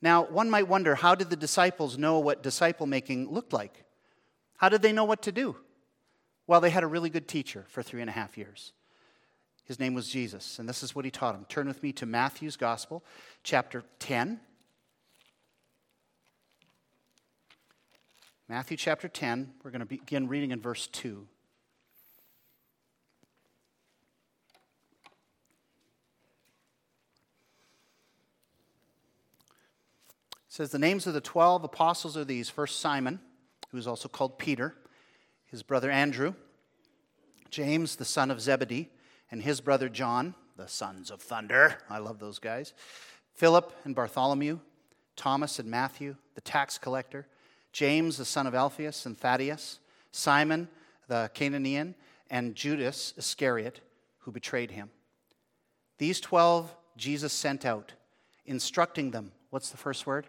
Now, 0.00 0.24
one 0.24 0.48
might 0.48 0.68
wonder 0.68 0.94
how 0.94 1.14
did 1.14 1.28
the 1.28 1.36
disciples 1.36 1.98
know 1.98 2.18
what 2.18 2.42
disciple 2.42 2.86
making 2.86 3.30
looked 3.30 3.52
like? 3.52 3.84
How 4.56 4.70
did 4.70 4.80
they 4.80 4.92
know 4.92 5.04
what 5.04 5.22
to 5.22 5.32
do? 5.32 5.56
Well, 6.46 6.62
they 6.62 6.70
had 6.70 6.82
a 6.82 6.86
really 6.86 7.10
good 7.10 7.28
teacher 7.28 7.66
for 7.68 7.82
three 7.82 8.00
and 8.00 8.08
a 8.08 8.12
half 8.14 8.38
years. 8.38 8.72
His 9.64 9.78
name 9.78 9.94
was 9.94 10.08
Jesus, 10.08 10.58
and 10.58 10.68
this 10.68 10.82
is 10.82 10.94
what 10.94 11.04
he 11.04 11.10
taught 11.10 11.34
him. 11.34 11.44
Turn 11.48 11.68
with 11.68 11.82
me 11.82 11.92
to 11.92 12.06
Matthew's 12.06 12.56
Gospel, 12.56 13.04
chapter 13.44 13.84
10. 14.00 14.40
Matthew 18.48 18.76
chapter 18.76 19.08
10, 19.08 19.52
we're 19.62 19.70
going 19.70 19.80
to 19.80 19.86
begin 19.86 20.26
reading 20.26 20.50
in 20.50 20.60
verse 20.60 20.88
2. 20.88 21.26
says 30.60 30.72
the 30.72 30.78
names 30.78 31.06
of 31.06 31.14
the 31.14 31.22
12 31.22 31.64
apostles 31.64 32.18
are 32.18 32.24
these 32.24 32.50
first 32.50 32.80
Simon, 32.80 33.18
who 33.70 33.78
is 33.78 33.86
also 33.86 34.08
called 34.08 34.38
Peter, 34.38 34.74
his 35.46 35.62
brother 35.62 35.90
Andrew, 35.90 36.34
James, 37.50 37.96
the 37.96 38.04
son 38.04 38.30
of 38.30 38.42
Zebedee, 38.42 38.90
and 39.30 39.42
his 39.42 39.60
brother 39.60 39.88
John, 39.88 40.34
the 40.56 40.68
sons 40.68 41.10
of 41.10 41.20
thunder. 41.20 41.78
I 41.88 41.98
love 41.98 42.18
those 42.18 42.38
guys. 42.38 42.74
Philip 43.34 43.72
and 43.84 43.94
Bartholomew, 43.94 44.58
Thomas 45.16 45.58
and 45.58 45.70
Matthew, 45.70 46.16
the 46.34 46.40
tax 46.40 46.78
collector, 46.78 47.26
James, 47.72 48.16
the 48.16 48.24
son 48.24 48.46
of 48.46 48.54
Alphaeus 48.54 49.06
and 49.06 49.16
Thaddeus, 49.16 49.80
Simon, 50.12 50.68
the 51.08 51.30
Cananaean, 51.34 51.94
and 52.30 52.54
Judas 52.54 53.14
Iscariot, 53.16 53.80
who 54.20 54.32
betrayed 54.32 54.70
him. 54.70 54.90
These 55.98 56.20
12 56.20 56.74
Jesus 56.96 57.32
sent 57.32 57.64
out, 57.64 57.92
instructing 58.46 59.10
them. 59.10 59.32
What's 59.50 59.70
the 59.70 59.76
first 59.76 60.06
word? 60.06 60.26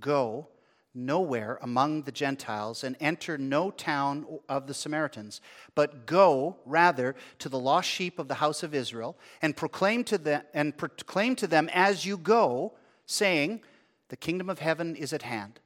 Go 0.00 0.48
nowhere 0.94 1.58
among 1.62 2.02
the 2.02 2.12
Gentiles 2.12 2.84
and 2.84 2.96
enter 3.00 3.38
no 3.38 3.70
town 3.70 4.26
of 4.48 4.66
the 4.66 4.74
Samaritans, 4.74 5.40
but 5.74 6.06
go 6.06 6.56
rather 6.66 7.14
to 7.38 7.48
the 7.48 7.58
lost 7.58 7.88
sheep 7.88 8.18
of 8.18 8.28
the 8.28 8.34
house 8.34 8.62
of 8.62 8.74
Israel 8.74 9.16
and 9.40 9.56
proclaim 9.56 10.04
to 10.04 10.18
them 10.18 10.42
and 10.52 10.76
proclaim 10.76 11.34
to 11.36 11.46
them 11.46 11.70
as 11.72 12.04
you 12.04 12.16
go, 12.16 12.74
saying, 13.06 13.60
The 14.08 14.16
kingdom 14.16 14.50
of 14.50 14.58
heaven 14.58 14.94
is 14.94 15.12
at 15.12 15.22
hand. 15.22 15.60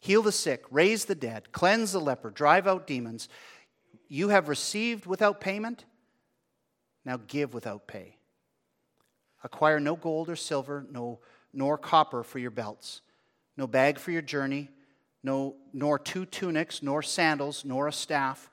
Heal 0.00 0.22
the 0.22 0.32
sick, 0.32 0.64
raise 0.70 1.04
the 1.04 1.14
dead, 1.14 1.52
cleanse 1.52 1.92
the 1.92 2.00
leper, 2.00 2.30
drive 2.30 2.66
out 2.66 2.86
demons. 2.86 3.28
You 4.08 4.30
have 4.30 4.48
received 4.48 5.06
without 5.06 5.40
payment, 5.40 5.84
now 7.04 7.20
give 7.26 7.54
without 7.54 7.86
pay. 7.86 8.16
Acquire 9.44 9.80
no 9.80 9.96
gold 9.96 10.28
or 10.28 10.36
silver, 10.36 10.86
no, 10.90 11.20
nor 11.52 11.76
copper 11.76 12.22
for 12.22 12.38
your 12.38 12.50
belts 12.50 13.02
no 13.56 13.66
bag 13.66 13.98
for 13.98 14.10
your 14.10 14.22
journey, 14.22 14.70
no, 15.22 15.54
nor 15.72 15.98
two 15.98 16.26
tunics, 16.26 16.82
nor 16.82 17.02
sandals, 17.02 17.64
nor 17.64 17.88
a 17.88 17.92
staff, 17.92 18.50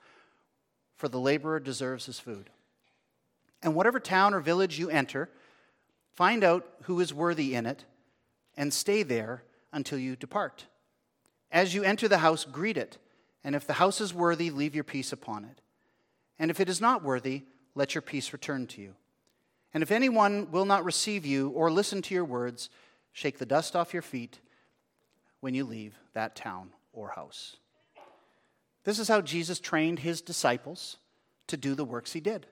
for 0.96 1.08
the 1.08 1.18
laborer 1.18 1.58
deserves 1.58 2.06
his 2.06 2.20
food. 2.20 2.50
And 3.62 3.74
whatever 3.74 4.00
town 4.00 4.34
or 4.34 4.40
village 4.40 4.78
you 4.78 4.88
enter, 4.90 5.28
find 6.12 6.44
out 6.44 6.66
who 6.82 7.00
is 7.00 7.12
worthy 7.12 7.54
in 7.54 7.66
it, 7.66 7.84
and 8.56 8.72
stay 8.72 9.02
there 9.02 9.42
until 9.72 9.98
you 9.98 10.16
depart. 10.16 10.66
As 11.50 11.74
you 11.74 11.82
enter 11.82 12.08
the 12.08 12.18
house, 12.18 12.44
greet 12.44 12.76
it, 12.76 12.98
and 13.42 13.54
if 13.54 13.66
the 13.66 13.74
house 13.74 14.00
is 14.00 14.14
worthy, 14.14 14.50
leave 14.50 14.74
your 14.74 14.84
peace 14.84 15.12
upon 15.12 15.44
it. 15.44 15.60
And 16.38 16.50
if 16.50 16.60
it 16.60 16.68
is 16.68 16.80
not 16.80 17.02
worthy, 17.02 17.42
let 17.74 17.94
your 17.94 18.02
peace 18.02 18.32
return 18.32 18.66
to 18.68 18.80
you. 18.80 18.94
And 19.72 19.82
if 19.82 19.90
anyone 19.90 20.50
will 20.50 20.64
not 20.64 20.84
receive 20.84 21.24
you 21.24 21.50
or 21.50 21.70
listen 21.70 22.02
to 22.02 22.14
your 22.14 22.24
words, 22.24 22.70
shake 23.12 23.38
the 23.38 23.46
dust 23.46 23.76
off 23.76 23.92
your 23.92 24.02
feet 24.02 24.40
when 25.40 25.54
you 25.54 25.64
leave 25.64 25.94
that 26.14 26.36
town 26.36 26.70
or 26.92 27.10
house. 27.10 27.56
This 28.84 28.98
is 28.98 29.08
how 29.08 29.20
Jesus 29.20 29.60
trained 29.60 30.00
his 30.00 30.20
disciples 30.20 30.96
to 31.48 31.56
do 31.56 31.74
the 31.74 31.84
works 31.84 32.12
he 32.12 32.20
did. 32.20 32.46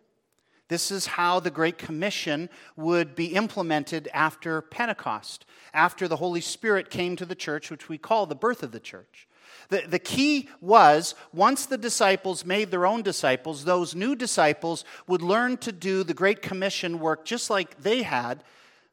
This 0.68 0.90
is 0.90 1.06
how 1.06 1.40
the 1.40 1.50
Great 1.50 1.78
Commission 1.78 2.50
would 2.76 3.14
be 3.14 3.34
implemented 3.34 4.08
after 4.12 4.60
Pentecost, 4.60 5.46
after 5.72 6.06
the 6.06 6.16
Holy 6.16 6.42
Spirit 6.42 6.90
came 6.90 7.16
to 7.16 7.24
the 7.24 7.34
church, 7.34 7.70
which 7.70 7.88
we 7.88 7.96
call 7.96 8.26
the 8.26 8.34
birth 8.34 8.62
of 8.62 8.72
the 8.72 8.80
church. 8.80 9.26
The, 9.70 9.84
the 9.88 9.98
key 9.98 10.50
was 10.60 11.14
once 11.32 11.64
the 11.64 11.78
disciples 11.78 12.44
made 12.44 12.70
their 12.70 12.84
own 12.84 13.00
disciples, 13.00 13.64
those 13.64 13.94
new 13.94 14.14
disciples 14.14 14.84
would 15.06 15.22
learn 15.22 15.56
to 15.58 15.72
do 15.72 16.04
the 16.04 16.14
Great 16.14 16.42
Commission 16.42 17.00
work 17.00 17.24
just 17.24 17.48
like 17.48 17.82
they 17.82 18.02
had 18.02 18.44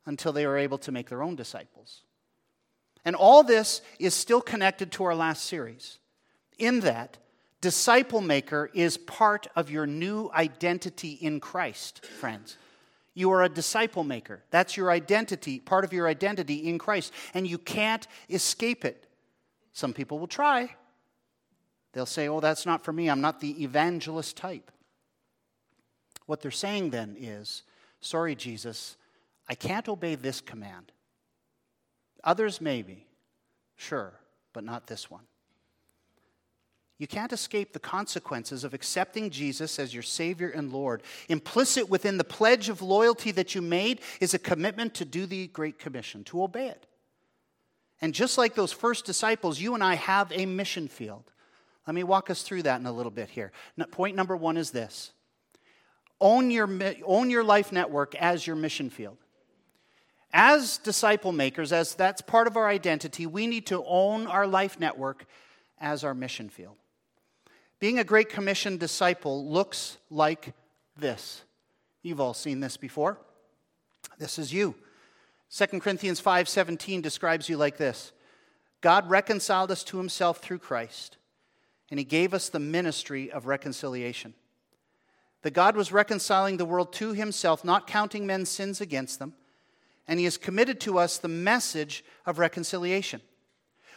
until 0.06 0.32
they 0.32 0.48
were 0.48 0.58
able 0.58 0.78
to 0.78 0.94
make 0.94 1.10
their 1.10 1.24
own 1.24 1.36
disciples. 1.36 2.05
And 3.06 3.16
all 3.16 3.44
this 3.44 3.82
is 4.00 4.16
still 4.16 4.42
connected 4.42 4.92
to 4.94 5.04
our 5.04 5.16
last 5.16 5.46
series, 5.46 6.00
in 6.58 6.80
that 6.82 7.18
disciple 7.62 8.22
maker 8.22 8.70
is 8.74 8.98
part 8.98 9.48
of 9.56 9.70
your 9.70 9.86
new 9.86 10.30
identity 10.34 11.12
in 11.12 11.40
Christ, 11.40 12.04
friends. 12.06 12.58
You 13.14 13.32
are 13.32 13.44
a 13.44 13.50
disciple 13.50 14.04
maker. 14.04 14.44
That's 14.52 14.76
your 14.76 14.92
identity, 14.92 15.60
part 15.60 15.86
of 15.86 15.94
your 15.94 16.08
identity 16.08 16.68
in 16.68 16.78
Christ, 16.78 17.14
and 17.34 17.48
you 17.48 17.58
can't 17.58 18.06
escape 18.30 18.84
it. 18.84 19.08
Some 19.72 19.94
people 19.94 20.20
will 20.20 20.28
try. 20.28 20.76
They'll 21.94 22.06
say, 22.06 22.28
Oh, 22.28 22.42
that's 22.42 22.66
not 22.66 22.84
for 22.84 22.92
me. 22.92 23.10
I'm 23.10 23.22
not 23.22 23.40
the 23.40 23.64
evangelist 23.64 24.36
type. 24.36 24.70
What 26.26 26.42
they're 26.42 26.52
saying 26.52 26.90
then 26.90 27.16
is, 27.18 27.64
Sorry, 28.02 28.36
Jesus, 28.36 28.98
I 29.48 29.56
can't 29.56 29.88
obey 29.88 30.16
this 30.16 30.42
command. 30.42 30.92
Others 32.26 32.60
maybe, 32.60 33.06
sure, 33.78 34.14
but 34.54 34.64
not 34.64 34.88
this 34.88 35.10
one. 35.10 35.24
You 36.98 37.08
can't 37.08 37.34
escape 37.34 37.74
the 37.74 37.80
consequences 37.80 38.64
of 38.64 38.74
accepting 38.74 39.30
Jesus 39.30 39.80
as 39.80 39.94
your 39.94 40.04
Savior 40.04 40.50
and 40.50 40.72
Lord. 40.72 41.04
Implicit 41.28 41.90
within 41.90 42.18
the 42.18 42.24
pledge 42.24 42.70
of 42.70 42.82
loyalty 42.82 43.32
that 43.32 43.54
you 43.54 43.62
made 43.62 44.00
is 44.22 44.34
a 44.34 44.40
commitment 44.40 44.94
to 44.96 45.06
do 45.06 45.26
the 45.26 45.48
Great 45.48 45.78
Commission, 45.78 46.24
to 46.26 46.42
obey 46.42 46.68
it. 46.70 46.88
And 48.02 48.14
just 48.14 48.38
like 48.38 48.56
those 48.56 48.72
first 48.72 49.06
disciples, 49.06 49.60
you 49.60 49.74
and 49.74 49.84
I 49.84 49.96
have 49.96 50.32
a 50.32 50.46
mission 50.46 50.88
field. 50.88 51.32
Let 51.86 51.96
me 51.96 52.04
walk 52.04 52.30
us 52.30 52.44
through 52.44 52.64
that 52.64 52.80
in 52.80 52.86
a 52.86 52.92
little 52.92 53.12
bit 53.12 53.30
here. 53.30 53.52
Point 53.92 54.16
number 54.16 54.36
one 54.36 54.58
is 54.58 54.72
this 54.72 55.12
own 56.22 56.50
your, 56.50 56.70
own 57.06 57.30
your 57.30 57.44
life 57.44 57.74
network 57.74 58.16
as 58.16 58.48
your 58.48 58.56
mission 58.56 58.90
field. 58.90 59.18
As 60.38 60.80
disciple 60.80 61.32
makers, 61.32 61.72
as 61.72 61.96
that's 61.96 62.22
part 62.22 62.46
of 62.46 62.58
our 62.58 62.68
identity, 62.68 63.26
we 63.26 63.48
need 63.48 63.66
to 63.68 63.82
own 63.86 64.28
our 64.28 64.46
life 64.46 64.78
network 64.78 65.26
as 65.80 66.04
our 66.04 66.14
mission 66.14 66.50
field. 66.50 66.76
Being 67.80 68.00
a 68.00 68.04
Great 68.04 68.28
Commission 68.28 68.76
disciple 68.76 69.50
looks 69.50 69.98
like 70.10 70.54
this. 70.98 71.46
You've 72.02 72.20
all 72.20 72.34
seen 72.34 72.60
this 72.60 72.76
before. 72.76 73.18
This 74.18 74.38
is 74.38 74.52
you. 74.52 74.76
2 75.50 75.80
Corinthians 75.80 76.20
5:17 76.20 77.02
describes 77.02 77.48
you 77.48 77.56
like 77.56 77.78
this. 77.78 78.12
God 78.82 79.10
reconciled 79.10 79.72
us 79.72 79.86
to 79.86 79.98
himself 80.00 80.40
through 80.40 80.60
Christ, 80.60 81.16
and 81.90 81.98
he 81.98 82.04
gave 82.04 82.34
us 82.34 82.50
the 82.50 82.60
ministry 82.60 83.32
of 83.32 83.46
reconciliation. 83.46 84.34
That 85.44 85.52
God 85.52 85.78
was 85.78 85.94
reconciling 85.94 86.58
the 86.58 86.66
world 86.66 86.92
to 86.94 87.14
himself, 87.14 87.64
not 87.64 87.88
counting 87.88 88.26
men's 88.28 88.50
sins 88.50 88.82
against 88.82 89.18
them, 89.20 89.34
and 90.08 90.20
he 90.20 90.26
has 90.26 90.38
committed 90.38 90.80
to 90.82 90.98
us 90.98 91.18
the 91.18 91.28
message 91.28 92.04
of 92.26 92.40
reconciliation. 92.40 93.22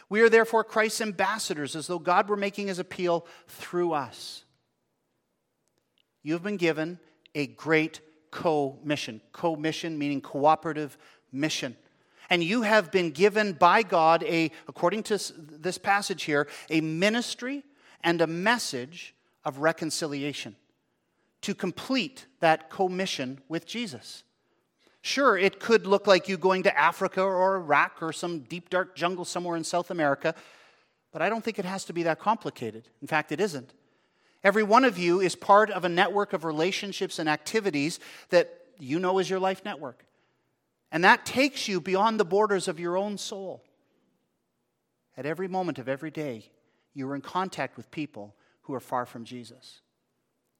We 0.09 0.21
are 0.21 0.29
therefore 0.29 0.63
Christ's 0.63 1.01
ambassadors, 1.01 1.75
as 1.75 1.87
though 1.87 1.99
God 1.99 2.29
were 2.29 2.35
making 2.35 2.67
his 2.67 2.79
appeal 2.79 3.27
through 3.47 3.93
us. 3.93 4.43
You 6.23 6.33
have 6.33 6.43
been 6.43 6.57
given 6.57 6.99
a 7.35 7.47
great 7.47 8.01
co 8.31 8.79
mission. 8.83 9.21
Co 9.31 9.55
mission 9.55 9.97
meaning 9.97 10.21
cooperative 10.21 10.97
mission. 11.31 11.77
And 12.29 12.43
you 12.43 12.63
have 12.63 12.91
been 12.91 13.11
given 13.11 13.53
by 13.53 13.83
God 13.83 14.23
a, 14.23 14.51
according 14.67 15.03
to 15.03 15.19
this 15.37 15.77
passage 15.77 16.23
here, 16.23 16.47
a 16.69 16.81
ministry 16.81 17.63
and 18.01 18.21
a 18.21 18.27
message 18.27 19.15
of 19.43 19.59
reconciliation 19.59 20.55
to 21.41 21.55
complete 21.55 22.27
that 22.39 22.69
commission 22.69 23.39
with 23.47 23.65
Jesus. 23.65 24.23
Sure, 25.01 25.37
it 25.37 25.59
could 25.59 25.87
look 25.87 26.07
like 26.07 26.27
you 26.27 26.37
going 26.37 26.63
to 26.63 26.77
Africa 26.77 27.21
or 27.21 27.55
Iraq 27.55 28.01
or 28.01 28.11
some 28.11 28.39
deep, 28.41 28.69
dark 28.69 28.95
jungle 28.95 29.25
somewhere 29.25 29.55
in 29.55 29.63
South 29.63 29.91
America, 29.91 30.35
but 31.11 31.21
I 31.21 31.29
don't 31.29 31.43
think 31.43 31.57
it 31.57 31.65
has 31.65 31.85
to 31.85 31.93
be 31.93 32.03
that 32.03 32.19
complicated. 32.19 32.87
In 33.01 33.07
fact, 33.07 33.31
it 33.31 33.39
isn't. 33.39 33.73
Every 34.43 34.63
one 34.63 34.85
of 34.85 34.97
you 34.97 35.19
is 35.19 35.35
part 35.35 35.69
of 35.69 35.85
a 35.85 35.89
network 35.89 36.33
of 36.33 36.43
relationships 36.43 37.19
and 37.19 37.29
activities 37.29 37.99
that 38.29 38.53
you 38.77 38.99
know 38.99 39.19
is 39.19 39.29
your 39.29 39.39
life 39.39 39.63
network. 39.65 40.05
And 40.91 41.03
that 41.03 41.25
takes 41.25 41.67
you 41.67 41.79
beyond 41.79 42.19
the 42.19 42.25
borders 42.25 42.67
of 42.67 42.79
your 42.79 42.97
own 42.97 43.17
soul. 43.17 43.63
At 45.17 45.25
every 45.25 45.47
moment 45.47 45.79
of 45.79 45.89
every 45.89 46.11
day, 46.11 46.45
you 46.93 47.09
are 47.09 47.15
in 47.15 47.21
contact 47.21 47.77
with 47.77 47.91
people 47.91 48.35
who 48.61 48.73
are 48.73 48.79
far 48.79 49.05
from 49.05 49.25
Jesus, 49.25 49.81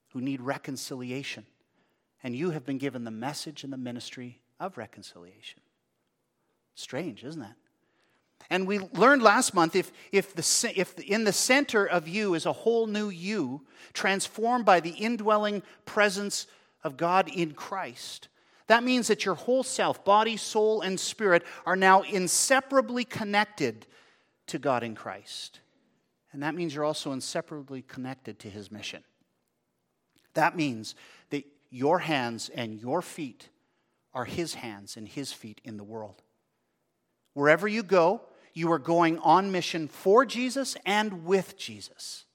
who 0.10 0.22
need 0.22 0.41
reconciliation 0.41 1.46
and 2.24 2.36
you 2.36 2.52
have 2.52 2.66
been 2.66 2.78
given 2.78 3.04
the 3.04 3.12
message 3.12 3.64
and 3.64 3.72
the 3.72 3.78
ministry 3.78 4.42
of 4.60 4.78
reconciliation. 4.78 5.62
Strange, 6.76 7.24
isn't 7.24 7.42
that? 7.42 7.56
And 8.50 8.66
we 8.66 8.80
learned 8.80 9.22
last 9.22 9.54
month 9.54 9.76
if, 9.76 9.92
if, 10.12 10.34
the, 10.34 10.74
if 10.76 10.98
in 11.00 11.24
the 11.24 11.34
center 11.34 11.86
of 11.86 12.08
you 12.08 12.34
is 12.34 12.46
a 12.46 12.54
whole 12.54 12.88
new 12.88 13.10
you, 13.10 13.62
transformed 13.94 14.66
by 14.66 14.80
the 14.80 14.92
indwelling 14.92 15.62
presence 15.86 16.48
of 16.84 16.98
God 16.98 17.30
in 17.30 17.52
Christ, 17.52 18.30
that 18.68 18.84
means 18.84 19.08
that 19.08 19.26
your 19.26 19.36
whole 19.36 19.64
self, 19.64 20.06
body, 20.06 20.38
soul, 20.38 20.82
and 20.82 21.00
spirit, 21.00 21.44
are 21.66 21.76
now 21.76 22.02
inseparably 22.02 23.04
connected 23.04 23.86
to 24.48 24.60
God 24.60 24.84
in 24.84 24.96
Christ. 24.96 25.60
And 26.32 26.44
that 26.44 26.56
means 26.56 26.74
you're 26.74 26.86
also 26.86 27.12
inseparably 27.12 27.82
connected 27.82 28.40
to 28.40 28.50
His 28.50 28.72
mission. 28.72 29.04
That 30.36 30.56
means 30.56 30.96
your 31.70 32.00
hands 32.00 32.50
and 32.50 32.80
your 32.80 33.02
feet 33.02 33.50
are 34.14 34.26
His 34.26 34.56
hands 34.56 34.98
and 34.98 35.08
His 35.08 35.32
feet 35.32 35.62
in 35.64 35.78
the 35.78 35.84
world. 35.84 36.22
Wherever 37.34 37.68
you 37.68 37.84
go, 37.84 38.22
you 38.54 38.72
are 38.72 38.80
going 38.80 39.20
on 39.20 39.52
mission 39.52 39.88
for 39.88 40.26
Jesus 40.26 40.76
and 40.86 41.26
with 41.26 41.58
Jesus, 41.58 42.26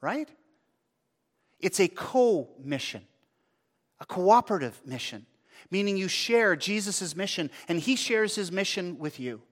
right? 0.00 0.28
It's 1.60 1.80
a 1.80 1.88
co 1.88 2.50
mission, 2.62 3.02
a 4.00 4.04
cooperative 4.04 4.80
mission, 4.84 5.26
meaning 5.70 5.96
you 5.96 6.08
share 6.08 6.56
Jesus' 6.56 7.14
mission 7.14 7.50
and 7.68 7.78
He 7.78 7.96
shares 7.96 8.34
His 8.34 8.50
mission 8.50 8.98
with 8.98 9.20
you, 9.20 9.42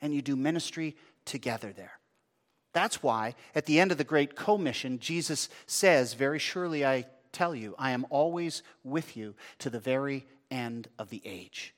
and 0.00 0.14
you 0.14 0.22
do 0.22 0.36
ministry 0.36 0.96
together 1.24 1.72
there. 1.76 1.98
That's 2.72 3.02
why 3.02 3.34
at 3.54 3.66
the 3.66 3.80
end 3.80 3.90
of 3.90 3.98
the 3.98 4.04
Great 4.04 4.36
Commission, 4.36 4.98
Jesus 4.98 5.48
says, 5.66 6.14
Very 6.14 6.38
surely 6.38 6.84
I 6.84 7.06
tell 7.36 7.54
you, 7.54 7.74
I 7.78 7.90
am 7.90 8.06
always 8.08 8.62
with 8.82 9.16
you 9.16 9.34
to 9.58 9.70
the 9.70 9.78
very 9.78 10.26
end 10.50 10.88
of 10.98 11.10
the 11.10 11.20
age. 11.24 11.74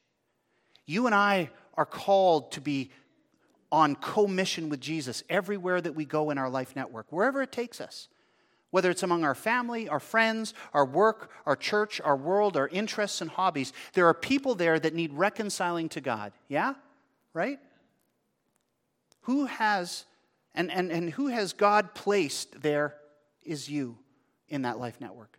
You 0.86 1.06
and 1.06 1.14
I 1.14 1.50
are 1.74 1.86
called 1.86 2.52
to 2.52 2.60
be 2.60 2.90
on 3.70 3.96
co-mission 3.96 4.68
with 4.68 4.80
Jesus 4.80 5.22
everywhere 5.28 5.80
that 5.80 5.94
we 5.94 6.04
go 6.04 6.30
in 6.30 6.38
our 6.38 6.48
life 6.48 6.74
network, 6.76 7.06
wherever 7.10 7.42
it 7.42 7.52
takes 7.52 7.80
us. 7.80 8.08
Whether 8.70 8.90
it's 8.90 9.02
among 9.02 9.24
our 9.24 9.34
family, 9.34 9.88
our 9.88 10.00
friends, 10.00 10.52
our 10.74 10.84
work, 10.84 11.30
our 11.46 11.56
church, 11.56 12.02
our 12.02 12.16
world, 12.16 12.56
our 12.56 12.68
interests 12.68 13.22
and 13.22 13.30
hobbies, 13.30 13.72
there 13.94 14.06
are 14.06 14.14
people 14.14 14.54
there 14.54 14.78
that 14.78 14.94
need 14.94 15.12
reconciling 15.14 15.88
to 15.90 16.02
God. 16.02 16.32
Yeah? 16.48 16.74
Right? 17.32 17.58
Who 19.22 19.46
has 19.46 20.04
and, 20.54 20.70
and, 20.70 20.90
and 20.90 21.10
who 21.10 21.28
has 21.28 21.52
God 21.52 21.94
placed 21.94 22.60
there 22.60 22.96
is 23.42 23.70
you 23.70 23.96
in 24.48 24.62
that 24.62 24.78
life 24.78 25.00
network 25.00 25.37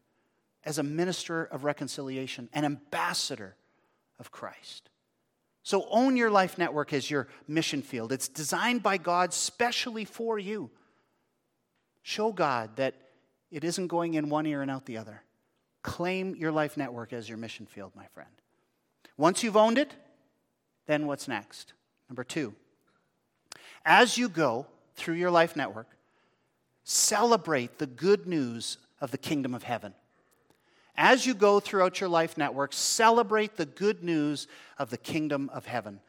as 0.70 0.78
a 0.78 0.84
minister 0.84 1.46
of 1.46 1.64
reconciliation, 1.64 2.48
an 2.54 2.64
ambassador 2.64 3.56
of 4.20 4.30
Christ. 4.30 4.92
So 5.64 5.88
own 5.90 6.16
your 6.16 6.30
life 6.30 6.60
network 6.60 6.94
as 6.94 7.10
your 7.10 7.28
mission 7.48 7.82
field. 7.82 8.12
It's 8.12 8.28
designed 8.28 8.84
by 8.84 8.98
God 8.98 9.34
specially 9.34 10.06
for 10.06 10.38
you. 10.38 10.70
Show 12.04 12.32
God 12.32 12.76
that 12.76 12.94
it 13.50 13.64
isn't 13.64 13.88
going 13.88 14.14
in 14.14 14.30
one 14.30 14.46
ear 14.46 14.62
and 14.62 14.70
out 14.70 14.86
the 14.86 14.98
other. 14.98 15.24
Claim 15.82 16.36
your 16.36 16.52
life 16.52 16.78
network 16.78 17.14
as 17.14 17.28
your 17.28 17.40
mission 17.40 17.66
field, 17.66 17.92
my 17.96 18.06
friend. 18.14 18.30
Once 19.18 19.42
you've 19.42 19.58
owned 19.58 19.80
it, 19.80 19.96
then 20.86 21.08
what's 21.08 21.28
next? 21.28 21.74
Number 22.08 22.24
two, 22.24 22.54
as 23.86 24.20
you 24.20 24.30
go 24.30 24.68
through 24.94 25.16
your 25.16 25.32
life 25.32 25.56
network, 25.56 25.88
celebrate 26.84 27.80
the 27.80 27.88
good 27.88 28.28
news 28.28 28.78
of 29.02 29.10
the 29.10 29.18
kingdom 29.18 29.56
of 29.56 29.64
heaven 29.64 29.96
as 31.00 31.26
you 31.26 31.34
go 31.34 31.62
throughout 31.62 32.02
your 32.02 32.10
life 32.10 32.38
network, 32.38 32.74
celebrate 32.74 33.56
the 33.56 33.66
good 33.66 34.04
news 34.04 34.48
of 34.78 34.90
the 34.90 34.98
kingdom 34.98 35.50
of 35.54 35.66
heaven. 35.66 36.02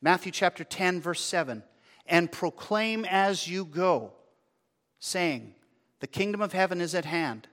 Matthew 0.00 0.30
chapter 0.30 0.62
10, 0.62 1.00
verse 1.00 1.20
7 1.20 1.64
and 2.06 2.30
proclaim 2.30 3.04
as 3.04 3.46
you 3.46 3.64
go, 3.64 4.12
saying, 4.98 5.54
The 6.00 6.06
kingdom 6.06 6.40
of 6.40 6.52
heaven 6.52 6.80
is 6.80 6.94
at 6.94 7.04
hand. 7.04 7.46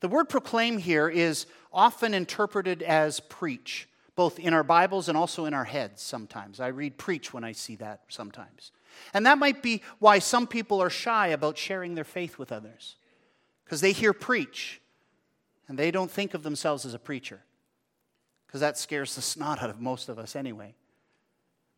The 0.00 0.08
word 0.08 0.28
proclaim 0.28 0.78
here 0.78 1.08
is 1.08 1.46
often 1.72 2.12
interpreted 2.12 2.82
as 2.82 3.20
preach, 3.20 3.88
both 4.16 4.38
in 4.38 4.52
our 4.52 4.64
Bibles 4.64 5.08
and 5.08 5.16
also 5.16 5.44
in 5.44 5.54
our 5.54 5.64
heads 5.64 6.02
sometimes. 6.02 6.58
I 6.58 6.68
read 6.68 6.98
preach 6.98 7.32
when 7.32 7.44
I 7.44 7.52
see 7.52 7.76
that 7.76 8.00
sometimes. 8.08 8.72
And 9.14 9.24
that 9.26 9.38
might 9.38 9.62
be 9.62 9.82
why 10.00 10.18
some 10.18 10.46
people 10.46 10.82
are 10.82 10.90
shy 10.90 11.28
about 11.28 11.56
sharing 11.56 11.94
their 11.94 12.04
faith 12.04 12.36
with 12.36 12.52
others, 12.52 12.96
because 13.64 13.80
they 13.80 13.92
hear 13.92 14.12
preach 14.12 14.81
and 15.68 15.78
they 15.78 15.90
don't 15.90 16.10
think 16.10 16.34
of 16.34 16.42
themselves 16.42 16.84
as 16.84 16.94
a 16.94 16.98
preacher, 16.98 17.40
because 18.46 18.60
that 18.60 18.78
scares 18.78 19.14
the 19.14 19.22
snot 19.22 19.62
out 19.62 19.70
of 19.70 19.80
most 19.80 20.08
of 20.08 20.18
us 20.18 20.36
anyway. 20.36 20.74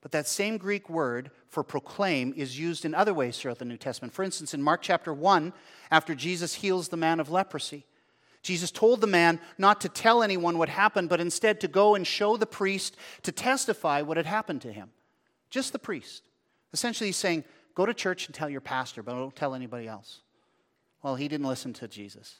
But 0.00 0.12
that 0.12 0.26
same 0.26 0.58
Greek 0.58 0.90
word 0.90 1.30
for 1.48 1.62
proclaim 1.62 2.34
is 2.36 2.58
used 2.58 2.84
in 2.84 2.94
other 2.94 3.14
ways 3.14 3.38
throughout 3.38 3.58
the 3.58 3.64
New 3.64 3.78
Testament. 3.78 4.12
For 4.12 4.22
instance, 4.22 4.52
in 4.52 4.62
Mark 4.62 4.82
chapter 4.82 5.14
1, 5.14 5.54
after 5.90 6.14
Jesus 6.14 6.54
heals 6.56 6.88
the 6.88 6.98
man 6.98 7.20
of 7.20 7.30
leprosy, 7.30 7.86
Jesus 8.42 8.70
told 8.70 9.00
the 9.00 9.06
man 9.06 9.40
not 9.56 9.80
to 9.80 9.88
tell 9.88 10.22
anyone 10.22 10.58
what 10.58 10.68
happened, 10.68 11.08
but 11.08 11.22
instead 11.22 11.58
to 11.62 11.68
go 11.68 11.94
and 11.94 12.06
show 12.06 12.36
the 12.36 12.44
priest 12.44 12.98
to 13.22 13.32
testify 13.32 14.02
what 14.02 14.18
had 14.18 14.26
happened 14.26 14.60
to 14.62 14.72
him. 14.72 14.90
Just 15.48 15.72
the 15.72 15.78
priest. 15.78 16.24
Essentially, 16.74 17.08
he's 17.08 17.16
saying, 17.16 17.44
Go 17.74 17.86
to 17.86 17.94
church 17.94 18.26
and 18.26 18.34
tell 18.34 18.48
your 18.48 18.60
pastor, 18.60 19.02
but 19.02 19.14
don't 19.14 19.34
tell 19.34 19.54
anybody 19.54 19.88
else. 19.88 20.20
Well, 21.02 21.16
he 21.16 21.26
didn't 21.26 21.46
listen 21.46 21.72
to 21.74 21.88
Jesus. 21.88 22.36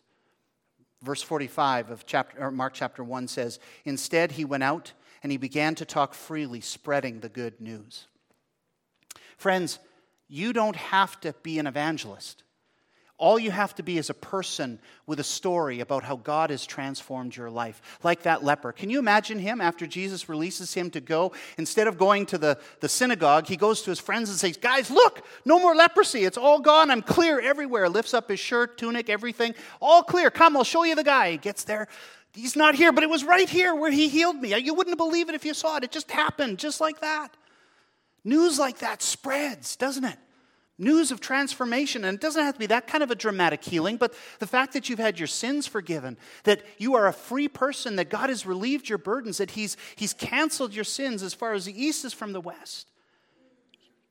Verse 1.05 1.23
45 1.23 1.91
of 1.91 2.07
chapter, 2.07 2.51
Mark 2.51 2.73
chapter 2.73 3.05
1 3.05 3.29
says, 3.29 3.59
Instead, 3.85 4.33
he 4.33 4.45
went 4.45 4.63
out 4.63 4.93
and 5.23 5.31
he 5.31 5.37
began 5.37 5.75
to 5.75 5.85
talk 5.85 6.15
freely, 6.15 6.61
spreading 6.61 7.21
the 7.21 7.29
good 7.29 7.61
news. 7.61 8.07
Friends, 9.37 9.79
you 10.29 10.55
don't 10.55 10.77
have 10.77 11.21
to 11.21 11.35
be 11.43 11.59
an 11.59 11.67
evangelist. 11.67 12.44
All 13.17 13.39
you 13.39 13.53
have 13.53 13.77
to 13.77 13.85
be 13.85 13.97
is 13.97 14.11
a 14.11 14.15
person 14.15 14.81
with 15.07 15.21
a 15.21 15.25
story 15.25 15.79
about 15.79 16.03
how 16.03 16.17
God 16.17 16.51
has 16.51 16.67
transformed 16.67 17.37
your 17.37 17.49
life, 17.49 17.81
like 18.03 18.23
that 18.23 18.43
leper. 18.43 18.73
Can 18.73 18.91
you 18.91 18.99
imagine 18.99 19.39
him 19.39 19.61
after 19.61 19.87
Jesus 19.87 20.29
releases 20.29 20.75
him 20.75 20.91
to 20.91 21.01
go? 21.01 21.33
Instead 21.57 21.87
of 21.87 21.97
going 21.97 22.27
to 22.27 22.39
the, 22.39 22.59
the 22.81 22.89
synagogue, 22.89 23.47
he 23.47 23.57
goes 23.57 23.83
to 23.83 23.91
his 23.91 24.01
friends 24.01 24.31
and 24.31 24.39
says, 24.39 24.57
Guys, 24.57 24.91
look, 24.91 25.25
no 25.45 25.61
more 25.61 25.77
leprosy. 25.77 26.25
It's 26.25 26.37
all 26.37 26.59
gone. 26.59 26.91
I'm 26.91 27.03
clear 27.03 27.41
everywhere. 27.41 27.89
Lifts 27.89 28.15
up 28.15 28.29
his 28.29 28.41
shirt, 28.41 28.79
tunic, 28.79 29.09
everything. 29.09 29.55
All 29.81 30.03
clear. 30.03 30.29
Come, 30.29 30.57
I'll 30.57 30.65
show 30.65 30.83
you 30.83 30.97
the 30.97 31.05
guy. 31.05 31.33
He 31.33 31.37
gets 31.39 31.63
there. 31.63 31.87
He's 32.33 32.57
not 32.57 32.75
here, 32.75 32.91
but 32.91 33.05
it 33.05 33.11
was 33.11 33.23
right 33.23 33.49
here 33.49 33.77
where 33.77 33.93
he 33.93 34.09
healed 34.09 34.41
me. 34.41 34.59
You 34.59 34.75
wouldn't 34.75 34.99
believe 34.99 35.29
it 35.29 35.37
if 35.37 35.45
you 35.45 35.55
saw 35.55 35.77
it. 35.77 35.85
It 35.85 35.93
just 35.93 36.11
happened, 36.11 36.59
just 36.59 36.81
like 36.81 37.01
that. 37.01 37.29
News 38.25 38.59
like 38.59 38.79
that 38.79 39.03
spreads, 39.03 39.77
doesn't 39.77 40.05
it? 40.05 40.19
News 40.79 41.11
of 41.11 41.21
transformation. 41.21 42.05
And 42.05 42.15
it 42.17 42.21
doesn't 42.21 42.43
have 42.43 42.55
to 42.55 42.59
be 42.61 42.67
that 42.67 42.87
kind 42.87 43.03
of 43.03 43.11
a 43.11 43.15
dramatic 43.15 43.65
healing, 43.65 43.97
but 43.97 44.15
the 44.39 44.47
fact 44.47 44.73
that 44.73 44.89
you've 44.89 44.99
had 44.99 45.19
your 45.19 45.29
sins 45.29 45.67
forgiven, 45.67 46.17
that 46.45 46.63
you 46.79 46.95
are 46.95 47.07
a 47.07 47.13
free 47.13 47.49
person, 47.49 47.97
that 47.97 48.11
God 48.11 48.29
has 48.29 48.47
relieved 48.47 48.89
your 48.89 48.99
burdens, 48.99 49.39
that 49.39 49.53
He's, 49.53 49.77
he's 49.97 50.13
canceled 50.13 50.75
your 50.75 50.85
sins 50.85 51.23
as 51.23 51.35
far 51.35 51.53
as 51.53 51.65
the 51.65 51.83
east 51.83 52.05
is 52.05 52.13
from 52.13 52.33
the 52.33 52.41
west. 52.41 52.89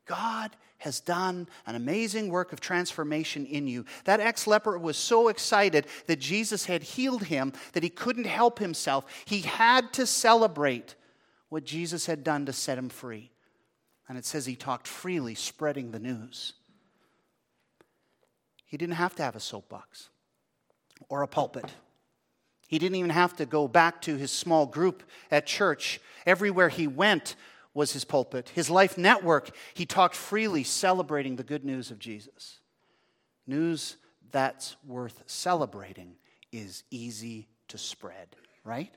God 0.05 0.55
has 0.79 1.00
done 1.00 1.48
an 1.65 1.75
amazing 1.75 2.27
work 2.27 2.51
of 2.51 2.60
transformation 2.60 3.46
in 3.46 3.67
you. 3.67 3.86
That 4.03 4.20
ex 4.20 4.46
leper 4.48 4.77
was 4.77 4.98
so 4.98 5.29
excited 5.29 5.88
that 6.08 6.20
Jesus 6.20 6.65
had 6.65 6.84
healed 6.84 7.24
him 7.24 7.53
that 7.72 7.84
he 7.84 7.89
couldn't 7.89 8.25
help 8.25 8.60
himself. 8.60 9.05
He 9.24 9.41
had 9.41 9.93
to 9.93 10.05
celebrate 10.05 10.96
what 11.48 11.63
Jesus 11.63 12.05
had 12.05 12.24
done 12.24 12.46
to 12.48 12.53
set 12.53 12.77
him 12.77 12.89
free. 12.89 13.32
And 14.07 14.17
it 14.17 14.25
says 14.25 14.45
he 14.45 14.55
talked 14.55 14.88
freely, 14.88 15.36
spreading 15.36 15.91
the 15.91 16.00
news. 16.00 16.53
He 18.65 18.77
didn't 18.77 18.95
have 18.95 19.15
to 19.15 19.24
have 19.24 19.36
a 19.36 19.39
soapbox 19.39 20.10
or 21.10 21.22
a 21.22 21.27
pulpit. 21.27 21.72
He 22.67 22.79
didn't 22.79 22.95
even 22.95 23.12
have 23.12 23.36
to 23.38 23.45
go 23.45 23.67
back 23.67 24.01
to 24.01 24.15
his 24.15 24.31
small 24.31 24.65
group 24.65 25.03
at 25.29 25.45
church. 25.45 26.01
Everywhere 26.25 26.69
he 26.69 26.88
went 26.88 27.36
was 27.74 27.93
his 27.93 28.03
pulpit. 28.03 28.50
His 28.50 28.70
life 28.70 28.98
network, 28.98 29.51
he 29.74 29.85
talked 29.85 30.16
freely, 30.16 30.63
celebrating 30.63 31.35
the 31.35 31.44
good 31.44 31.63
news 31.63 31.92
of 31.92 32.00
Jesus. 32.00 32.59
News 33.46 33.98
that's 34.31 34.75
worth 34.87 35.24
celebrating 35.27 36.16
is 36.51 36.83
easy 36.89 37.48
to 37.68 37.77
spread, 37.77 38.35
right? 38.63 38.92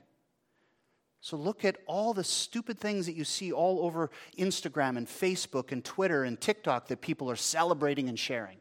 So 1.27 1.35
look 1.35 1.65
at 1.65 1.75
all 1.87 2.13
the 2.13 2.23
stupid 2.23 2.79
things 2.79 3.05
that 3.05 3.15
you 3.17 3.25
see 3.25 3.51
all 3.51 3.81
over 3.85 4.11
Instagram 4.39 4.95
and 4.95 5.05
Facebook 5.05 5.73
and 5.73 5.83
Twitter 5.83 6.23
and 6.23 6.39
TikTok 6.39 6.87
that 6.87 7.01
people 7.01 7.29
are 7.29 7.35
celebrating 7.35 8.07
and 8.07 8.17
sharing. 8.17 8.59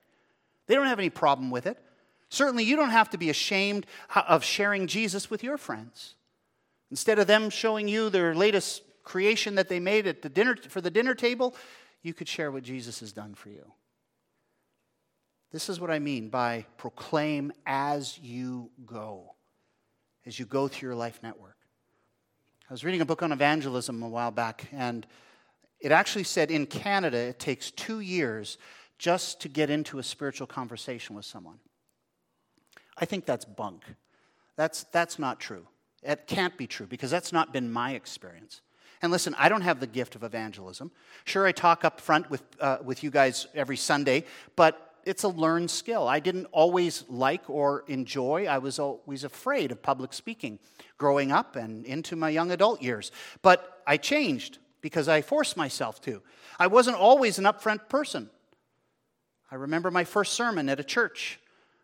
They 0.66 0.74
don't 0.74 0.88
have 0.88 0.98
any 0.98 1.08
problem 1.08 1.52
with 1.52 1.68
it. 1.68 1.78
Certainly, 2.28 2.64
you 2.64 2.74
don't 2.74 2.90
have 2.90 3.10
to 3.10 3.18
be 3.18 3.30
ashamed 3.30 3.86
of 4.16 4.42
sharing 4.42 4.88
Jesus 4.88 5.30
with 5.30 5.44
your 5.44 5.58
friends. 5.58 6.16
Instead 6.90 7.20
of 7.20 7.28
them 7.28 7.50
showing 7.50 7.86
you 7.86 8.10
their 8.10 8.34
latest 8.34 8.82
creation 9.04 9.54
that 9.54 9.68
they 9.68 9.78
made 9.78 10.08
at 10.08 10.22
the 10.22 10.28
dinner, 10.28 10.56
for 10.56 10.80
the 10.80 10.90
dinner 10.90 11.14
table, 11.14 11.54
you 12.02 12.12
could 12.12 12.26
share 12.26 12.50
what 12.50 12.64
Jesus 12.64 12.98
has 12.98 13.12
done 13.12 13.36
for 13.36 13.48
you. 13.48 13.64
This 15.52 15.68
is 15.68 15.78
what 15.78 15.92
I 15.92 16.00
mean 16.00 16.30
by 16.30 16.66
proclaim 16.78 17.52
as 17.64 18.18
you 18.18 18.72
go, 18.84 19.36
as 20.26 20.36
you 20.36 20.46
go 20.46 20.66
through 20.66 20.88
your 20.88 20.96
life 20.96 21.20
network. 21.22 21.55
I 22.68 22.72
was 22.72 22.84
reading 22.84 23.00
a 23.00 23.04
book 23.04 23.22
on 23.22 23.30
evangelism 23.30 24.02
a 24.02 24.08
while 24.08 24.32
back, 24.32 24.66
and 24.72 25.06
it 25.78 25.92
actually 25.92 26.24
said 26.24 26.50
in 26.50 26.66
Canada 26.66 27.16
it 27.16 27.38
takes 27.38 27.70
two 27.70 28.00
years 28.00 28.58
just 28.98 29.40
to 29.42 29.48
get 29.48 29.70
into 29.70 30.00
a 30.00 30.02
spiritual 30.02 30.48
conversation 30.48 31.14
with 31.14 31.24
someone. 31.24 31.60
I 32.98 33.04
think 33.04 33.24
that's 33.24 33.44
bunk. 33.44 33.84
That's, 34.56 34.82
that's 34.84 35.16
not 35.16 35.38
true. 35.38 35.68
It 36.02 36.26
can't 36.26 36.56
be 36.56 36.66
true 36.66 36.86
because 36.86 37.08
that's 37.08 37.32
not 37.32 37.52
been 37.52 37.70
my 37.70 37.92
experience. 37.92 38.62
And 39.00 39.12
listen, 39.12 39.36
I 39.38 39.48
don't 39.48 39.60
have 39.60 39.78
the 39.78 39.86
gift 39.86 40.16
of 40.16 40.24
evangelism. 40.24 40.90
Sure, 41.24 41.46
I 41.46 41.52
talk 41.52 41.84
up 41.84 42.00
front 42.00 42.28
with, 42.30 42.42
uh, 42.58 42.78
with 42.82 43.04
you 43.04 43.10
guys 43.10 43.46
every 43.54 43.76
Sunday, 43.76 44.24
but 44.56 44.85
it's 45.06 45.22
a 45.22 45.28
learned 45.28 45.70
skill. 45.70 46.08
I 46.08 46.18
didn't 46.18 46.46
always 46.50 47.04
like 47.08 47.48
or 47.48 47.84
enjoy. 47.86 48.46
I 48.46 48.58
was 48.58 48.80
always 48.80 49.22
afraid 49.22 49.70
of 49.70 49.80
public 49.80 50.12
speaking 50.12 50.58
growing 50.98 51.30
up 51.30 51.54
and 51.54 51.86
into 51.86 52.16
my 52.16 52.28
young 52.28 52.50
adult 52.50 52.82
years. 52.82 53.12
But 53.40 53.82
I 53.86 53.98
changed 53.98 54.58
because 54.80 55.08
I 55.08 55.22
forced 55.22 55.56
myself 55.56 56.00
to. 56.02 56.22
I 56.58 56.66
wasn't 56.66 56.96
always 56.96 57.38
an 57.38 57.44
upfront 57.44 57.88
person. 57.88 58.30
I 59.50 59.54
remember 59.54 59.92
my 59.92 60.02
first 60.02 60.32
sermon 60.32 60.68
at 60.68 60.80
a 60.80 60.84
church. 60.84 61.38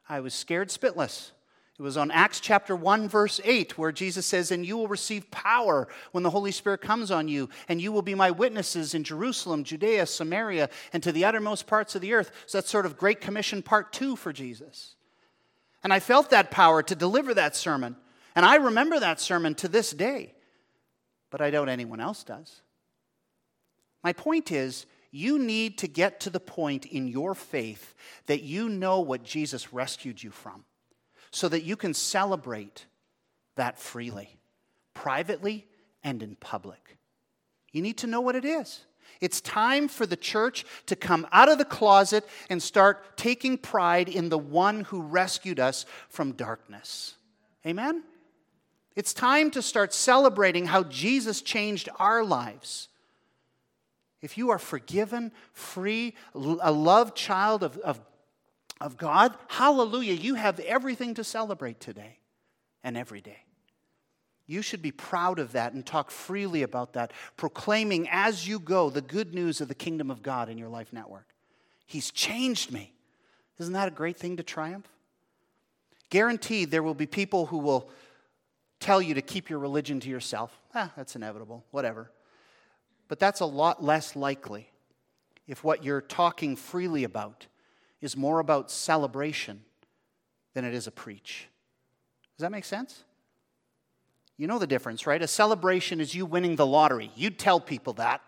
I 0.08 0.18
was 0.18 0.34
scared 0.34 0.68
spitless. 0.68 1.30
It 1.78 1.82
was 1.82 1.96
on 1.96 2.10
Acts 2.10 2.38
chapter 2.38 2.76
1, 2.76 3.08
verse 3.08 3.40
8, 3.42 3.78
where 3.78 3.92
Jesus 3.92 4.26
says, 4.26 4.50
And 4.50 4.64
you 4.64 4.76
will 4.76 4.88
receive 4.88 5.30
power 5.30 5.88
when 6.12 6.22
the 6.22 6.30
Holy 6.30 6.52
Spirit 6.52 6.82
comes 6.82 7.10
on 7.10 7.28
you, 7.28 7.48
and 7.66 7.80
you 7.80 7.92
will 7.92 8.02
be 8.02 8.14
my 8.14 8.30
witnesses 8.30 8.94
in 8.94 9.04
Jerusalem, 9.04 9.64
Judea, 9.64 10.04
Samaria, 10.04 10.68
and 10.92 11.02
to 11.02 11.12
the 11.12 11.24
uttermost 11.24 11.66
parts 11.66 11.94
of 11.94 12.02
the 12.02 12.12
earth. 12.12 12.30
So 12.46 12.58
that's 12.58 12.70
sort 12.70 12.84
of 12.84 12.98
Great 12.98 13.22
Commission 13.22 13.62
part 13.62 13.92
two 13.92 14.16
for 14.16 14.34
Jesus. 14.34 14.96
And 15.82 15.92
I 15.94 15.98
felt 15.98 16.30
that 16.30 16.50
power 16.50 16.82
to 16.82 16.94
deliver 16.94 17.32
that 17.34 17.56
sermon. 17.56 17.96
And 18.36 18.44
I 18.44 18.56
remember 18.56 19.00
that 19.00 19.18
sermon 19.18 19.54
to 19.56 19.68
this 19.68 19.92
day, 19.92 20.34
but 21.30 21.40
I 21.40 21.50
doubt 21.50 21.70
anyone 21.70 22.00
else 22.00 22.22
does. 22.22 22.60
My 24.04 24.12
point 24.12 24.52
is, 24.52 24.84
you 25.10 25.38
need 25.38 25.78
to 25.78 25.88
get 25.88 26.20
to 26.20 26.30
the 26.30 26.40
point 26.40 26.84
in 26.86 27.08
your 27.08 27.34
faith 27.34 27.94
that 28.26 28.42
you 28.42 28.68
know 28.68 29.00
what 29.00 29.24
Jesus 29.24 29.72
rescued 29.72 30.22
you 30.22 30.30
from 30.30 30.64
so 31.32 31.48
that 31.48 31.64
you 31.64 31.74
can 31.74 31.94
celebrate 31.94 32.86
that 33.56 33.78
freely, 33.78 34.38
privately 34.94 35.66
and 36.04 36.22
in 36.22 36.36
public. 36.36 36.98
You 37.72 37.82
need 37.82 37.98
to 37.98 38.06
know 38.06 38.20
what 38.20 38.36
it 38.36 38.44
is. 38.44 38.84
It's 39.20 39.40
time 39.40 39.88
for 39.88 40.06
the 40.06 40.16
church 40.16 40.64
to 40.86 40.96
come 40.96 41.26
out 41.32 41.48
of 41.48 41.58
the 41.58 41.64
closet 41.64 42.28
and 42.50 42.62
start 42.62 43.16
taking 43.16 43.56
pride 43.56 44.08
in 44.08 44.28
the 44.28 44.38
one 44.38 44.82
who 44.82 45.02
rescued 45.02 45.58
us 45.58 45.86
from 46.08 46.32
darkness. 46.32 47.14
Amen? 47.66 48.02
It's 48.94 49.14
time 49.14 49.50
to 49.52 49.62
start 49.62 49.94
celebrating 49.94 50.66
how 50.66 50.82
Jesus 50.84 51.40
changed 51.40 51.88
our 51.98 52.24
lives. 52.24 52.88
If 54.20 54.36
you 54.36 54.50
are 54.50 54.58
forgiven, 54.58 55.32
free, 55.52 56.14
a 56.34 56.72
loved 56.72 57.16
child 57.16 57.62
of, 57.62 57.78
of 57.78 58.00
of 58.82 58.96
God, 58.96 59.34
hallelujah, 59.48 60.14
you 60.14 60.34
have 60.34 60.60
everything 60.60 61.14
to 61.14 61.24
celebrate 61.24 61.80
today 61.80 62.18
and 62.82 62.96
every 62.96 63.20
day. 63.20 63.38
You 64.46 64.60
should 64.60 64.82
be 64.82 64.90
proud 64.90 65.38
of 65.38 65.52
that 65.52 65.72
and 65.72 65.86
talk 65.86 66.10
freely 66.10 66.62
about 66.62 66.94
that, 66.94 67.12
proclaiming 67.36 68.08
as 68.10 68.46
you 68.46 68.58
go 68.58 68.90
the 68.90 69.00
good 69.00 69.34
news 69.34 69.60
of 69.60 69.68
the 69.68 69.74
kingdom 69.74 70.10
of 70.10 70.22
God 70.22 70.48
in 70.48 70.58
your 70.58 70.68
life 70.68 70.92
network. 70.92 71.28
He's 71.86 72.10
changed 72.10 72.72
me. 72.72 72.92
Isn't 73.58 73.72
that 73.74 73.88
a 73.88 73.92
great 73.92 74.16
thing 74.16 74.36
to 74.38 74.42
triumph? 74.42 74.88
Guaranteed, 76.10 76.70
there 76.70 76.82
will 76.82 76.94
be 76.94 77.06
people 77.06 77.46
who 77.46 77.58
will 77.58 77.88
tell 78.80 79.00
you 79.00 79.14
to 79.14 79.22
keep 79.22 79.48
your 79.48 79.60
religion 79.60 80.00
to 80.00 80.08
yourself. 80.08 80.58
Ah, 80.74 80.90
that's 80.96 81.14
inevitable, 81.14 81.64
whatever. 81.70 82.10
But 83.08 83.18
that's 83.18 83.40
a 83.40 83.46
lot 83.46 83.82
less 83.82 84.16
likely 84.16 84.68
if 85.46 85.62
what 85.62 85.84
you're 85.84 86.00
talking 86.00 86.56
freely 86.56 87.04
about 87.04 87.46
is 88.02 88.16
more 88.16 88.40
about 88.40 88.70
celebration 88.70 89.62
than 90.52 90.66
it 90.66 90.74
is 90.74 90.86
a 90.86 90.90
preach. 90.90 91.48
Does 92.36 92.42
that 92.42 92.50
make 92.50 92.66
sense? 92.66 93.04
You 94.36 94.48
know 94.48 94.58
the 94.58 94.66
difference, 94.66 95.06
right? 95.06 95.22
A 95.22 95.28
celebration 95.28 96.00
is 96.00 96.14
you 96.14 96.26
winning 96.26 96.56
the 96.56 96.66
lottery. 96.66 97.10
You'd 97.14 97.38
tell 97.38 97.60
people 97.60 97.94
that. 97.94 98.20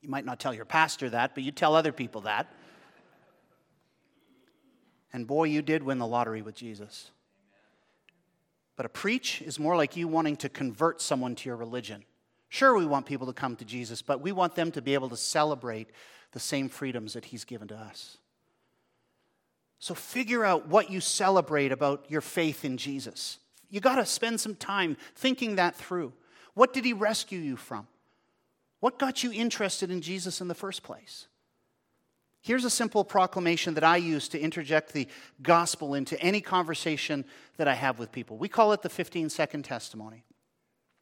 You 0.00 0.10
might 0.10 0.24
not 0.26 0.40
tell 0.40 0.52
your 0.52 0.64
pastor 0.64 1.08
that, 1.10 1.34
but 1.34 1.44
you 1.44 1.52
tell 1.52 1.74
other 1.74 1.92
people 1.92 2.22
that. 2.22 2.52
And 5.12 5.26
boy, 5.26 5.44
you 5.44 5.62
did 5.62 5.82
win 5.82 5.98
the 5.98 6.06
lottery 6.06 6.42
with 6.42 6.56
Jesus. 6.56 7.10
But 8.76 8.86
a 8.86 8.88
preach 8.88 9.40
is 9.40 9.60
more 9.60 9.76
like 9.76 9.96
you 9.96 10.08
wanting 10.08 10.36
to 10.38 10.48
convert 10.48 11.00
someone 11.00 11.36
to 11.36 11.48
your 11.48 11.56
religion. 11.56 12.04
Sure, 12.48 12.76
we 12.76 12.86
want 12.86 13.06
people 13.06 13.28
to 13.28 13.32
come 13.32 13.54
to 13.56 13.64
Jesus, 13.64 14.02
but 14.02 14.20
we 14.20 14.32
want 14.32 14.56
them 14.56 14.72
to 14.72 14.82
be 14.82 14.94
able 14.94 15.08
to 15.10 15.16
celebrate 15.16 15.90
the 16.32 16.40
same 16.40 16.68
freedoms 16.68 17.12
that 17.12 17.26
He's 17.26 17.44
given 17.44 17.68
to 17.68 17.76
us. 17.76 18.18
So 19.84 19.94
figure 19.94 20.46
out 20.46 20.66
what 20.66 20.90
you 20.90 21.02
celebrate 21.02 21.70
about 21.70 22.06
your 22.08 22.22
faith 22.22 22.64
in 22.64 22.78
Jesus. 22.78 23.38
You 23.68 23.80
got 23.80 23.96
to 23.96 24.06
spend 24.06 24.40
some 24.40 24.54
time 24.54 24.96
thinking 25.14 25.56
that 25.56 25.76
through. 25.76 26.14
What 26.54 26.72
did 26.72 26.86
He 26.86 26.94
rescue 26.94 27.38
you 27.38 27.56
from? 27.56 27.86
What 28.80 28.98
got 28.98 29.22
you 29.22 29.30
interested 29.30 29.90
in 29.90 30.00
Jesus 30.00 30.40
in 30.40 30.48
the 30.48 30.54
first 30.54 30.82
place? 30.84 31.26
Here's 32.40 32.64
a 32.64 32.70
simple 32.70 33.04
proclamation 33.04 33.74
that 33.74 33.84
I 33.84 33.98
use 33.98 34.26
to 34.28 34.40
interject 34.40 34.94
the 34.94 35.06
gospel 35.42 35.92
into 35.92 36.18
any 36.18 36.40
conversation 36.40 37.26
that 37.58 37.68
I 37.68 37.74
have 37.74 37.98
with 37.98 38.10
people. 38.10 38.38
We 38.38 38.48
call 38.48 38.72
it 38.72 38.80
the 38.80 38.88
15 38.88 39.28
second 39.28 39.64
testimony. 39.64 40.24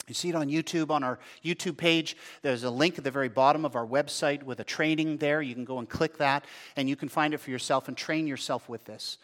You 0.08 0.14
see 0.14 0.30
it 0.30 0.34
on 0.34 0.48
YouTube, 0.48 0.90
on 0.90 1.04
our 1.04 1.18
YouTube 1.44 1.76
page. 1.76 2.16
There's 2.42 2.64
a 2.64 2.70
link 2.70 2.98
at 2.98 3.04
the 3.04 3.10
very 3.10 3.28
bottom 3.28 3.64
of 3.64 3.76
our 3.76 3.86
website 3.86 4.42
with 4.42 4.58
a 4.60 4.64
training 4.64 5.18
there. 5.18 5.40
You 5.40 5.54
can 5.54 5.64
go 5.64 5.78
and 5.78 5.88
click 5.88 6.18
that, 6.18 6.44
and 6.76 6.88
you 6.88 6.96
can 6.96 7.08
find 7.08 7.34
it 7.34 7.38
for 7.38 7.50
yourself 7.50 7.88
and 7.88 7.96
train 7.96 8.26
yourself 8.26 8.68
with 8.68 8.84
this. 8.84 9.18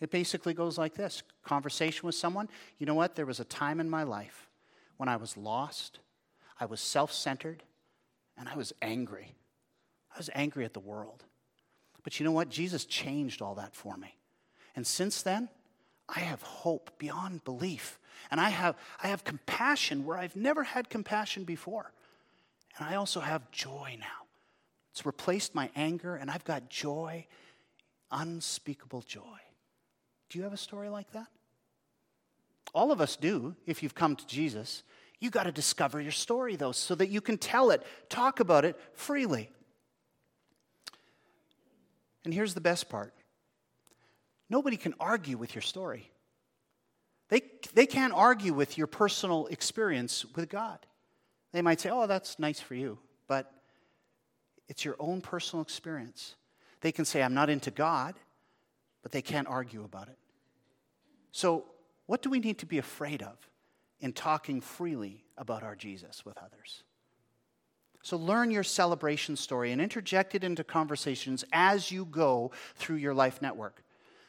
It 0.00 0.10
basically 0.10 0.54
goes 0.54 0.78
like 0.78 0.94
this 0.94 1.22
conversation 1.44 2.06
with 2.06 2.14
someone. 2.14 2.48
You 2.78 2.86
know 2.86 2.94
what? 2.94 3.16
There 3.16 3.26
was 3.26 3.40
a 3.40 3.44
time 3.44 3.80
in 3.80 3.90
my 3.90 4.02
life 4.02 4.48
when 4.98 5.08
I 5.08 5.16
was 5.16 5.36
lost, 5.36 6.00
I 6.60 6.66
was 6.66 6.80
self 6.80 7.12
centered, 7.12 7.62
and 8.36 8.48
I 8.48 8.56
was 8.56 8.72
angry. 8.82 9.34
I 10.14 10.18
was 10.18 10.30
angry 10.34 10.64
at 10.64 10.74
the 10.74 10.80
world. 10.80 11.24
But 12.02 12.18
you 12.18 12.24
know 12.24 12.32
what? 12.32 12.48
Jesus 12.48 12.84
changed 12.84 13.42
all 13.42 13.54
that 13.56 13.74
for 13.74 13.96
me. 13.96 14.16
And 14.76 14.86
since 14.86 15.22
then, 15.22 15.48
I 16.08 16.20
have 16.20 16.42
hope 16.42 16.98
beyond 16.98 17.44
belief. 17.44 17.98
And 18.30 18.40
I 18.40 18.48
have, 18.48 18.76
I 19.02 19.08
have 19.08 19.24
compassion 19.24 20.04
where 20.04 20.18
I've 20.18 20.36
never 20.36 20.64
had 20.64 20.88
compassion 20.88 21.44
before. 21.44 21.92
And 22.76 22.88
I 22.88 22.94
also 22.94 23.20
have 23.20 23.50
joy 23.50 23.96
now. 23.98 24.26
It's 24.92 25.04
replaced 25.06 25.54
my 25.54 25.70
anger, 25.76 26.16
and 26.16 26.30
I've 26.30 26.44
got 26.44 26.70
joy, 26.70 27.26
unspeakable 28.10 29.02
joy. 29.02 29.38
Do 30.28 30.38
you 30.38 30.44
have 30.44 30.52
a 30.52 30.58
story 30.58 30.88
like 30.88 31.10
that? 31.12 31.28
All 32.74 32.92
of 32.92 33.00
us 33.00 33.16
do 33.16 33.54
if 33.66 33.82
you've 33.82 33.94
come 33.94 34.16
to 34.16 34.26
Jesus. 34.26 34.82
You 35.20 35.30
got 35.30 35.44
to 35.44 35.52
discover 35.52 36.00
your 36.00 36.12
story, 36.12 36.56
though, 36.56 36.72
so 36.72 36.94
that 36.94 37.08
you 37.08 37.20
can 37.20 37.38
tell 37.38 37.70
it, 37.70 37.82
talk 38.08 38.40
about 38.40 38.64
it 38.64 38.78
freely. 38.94 39.50
And 42.24 42.34
here's 42.34 42.54
the 42.54 42.60
best 42.60 42.88
part 42.88 43.14
nobody 44.48 44.76
can 44.76 44.94
argue 45.00 45.36
with 45.36 45.54
your 45.54 45.62
story. 45.62 46.10
They, 47.28 47.42
they 47.74 47.86
can't 47.86 48.12
argue 48.14 48.54
with 48.54 48.78
your 48.78 48.86
personal 48.86 49.46
experience 49.46 50.24
with 50.34 50.48
God. 50.48 50.78
They 51.52 51.62
might 51.62 51.80
say, 51.80 51.90
oh, 51.90 52.06
that's 52.06 52.38
nice 52.38 52.60
for 52.60 52.74
you, 52.74 52.98
but 53.26 53.52
it's 54.68 54.84
your 54.84 54.96
own 54.98 55.20
personal 55.20 55.62
experience. 55.62 56.34
They 56.80 56.92
can 56.92 57.04
say, 57.04 57.22
I'm 57.22 57.34
not 57.34 57.50
into 57.50 57.70
God, 57.70 58.14
but 59.02 59.12
they 59.12 59.22
can't 59.22 59.48
argue 59.48 59.84
about 59.84 60.08
it. 60.08 60.18
So, 61.32 61.64
what 62.06 62.22
do 62.22 62.30
we 62.30 62.40
need 62.40 62.58
to 62.58 62.66
be 62.66 62.78
afraid 62.78 63.22
of 63.22 63.36
in 64.00 64.14
talking 64.14 64.62
freely 64.62 65.24
about 65.36 65.62
our 65.62 65.76
Jesus 65.76 66.24
with 66.24 66.38
others? 66.38 66.82
So 68.02 68.16
learn 68.16 68.50
your 68.50 68.62
celebration 68.62 69.36
story 69.36 69.72
and 69.72 69.82
interject 69.82 70.34
it 70.34 70.44
into 70.44 70.64
conversations 70.64 71.44
as 71.52 71.90
you 71.90 72.06
go 72.06 72.52
through 72.76 72.96
your 72.96 73.12
life 73.12 73.42
network. 73.42 73.84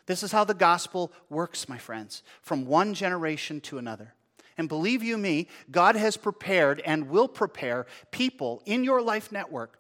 This 0.10 0.24
is 0.24 0.32
how 0.32 0.44
the 0.44 0.56
gospel 0.56 1.12
works, 1.30 1.70
my 1.70 1.78
friends, 1.78 2.24
from 2.42 2.66
one 2.66 2.96
generation 2.96 3.62
to 3.62 3.78
another. 3.78 4.16
And 4.58 4.68
believe 4.68 5.04
you 5.04 5.20
me, 5.20 5.48
God 5.70 5.96
has 5.96 6.18
prepared 6.18 6.82
and 6.84 7.12
will 7.12 7.28
prepare 7.28 7.86
people 8.10 8.64
in 8.66 8.84
your 8.84 9.04
life 9.04 9.32
network 9.32 9.80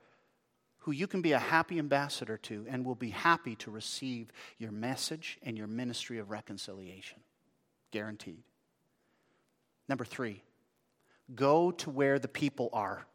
who 0.77 0.91
you 0.91 1.07
can 1.07 1.23
be 1.23 1.31
a 1.31 1.39
happy 1.39 1.79
ambassador 1.79 2.37
to 2.37 2.63
and 2.69 2.85
will 2.85 2.93
be 2.93 3.09
happy 3.09 3.55
to 3.55 3.71
receive 3.71 4.31
your 4.59 4.71
message 4.71 5.39
and 5.41 5.57
your 5.57 5.65
ministry 5.65 6.19
of 6.19 6.29
reconciliation. 6.29 7.17
Guaranteed. 7.89 8.43
Number 9.87 10.05
three, 10.05 10.43
go 11.33 11.71
to 11.71 11.89
where 11.89 12.19
the 12.19 12.27
people 12.27 12.69
are. 12.71 13.07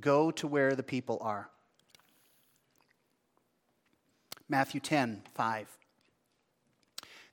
Go 0.00 0.30
to 0.30 0.46
where 0.46 0.74
the 0.74 0.82
people 0.82 1.18
are. 1.20 1.50
Matthew 4.48 4.80
10, 4.80 5.24
5. 5.34 5.76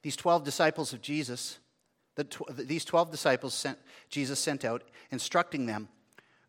These 0.07 0.15
12 0.15 0.45
disciples 0.45 0.93
of 0.93 1.01
Jesus, 1.01 1.59
the 2.15 2.23
tw- 2.23 2.47
these 2.55 2.85
12 2.85 3.11
disciples 3.11 3.53
sent, 3.53 3.77
Jesus 4.07 4.39
sent 4.39 4.63
out, 4.63 4.83
instructing 5.11 5.65
them 5.65 5.89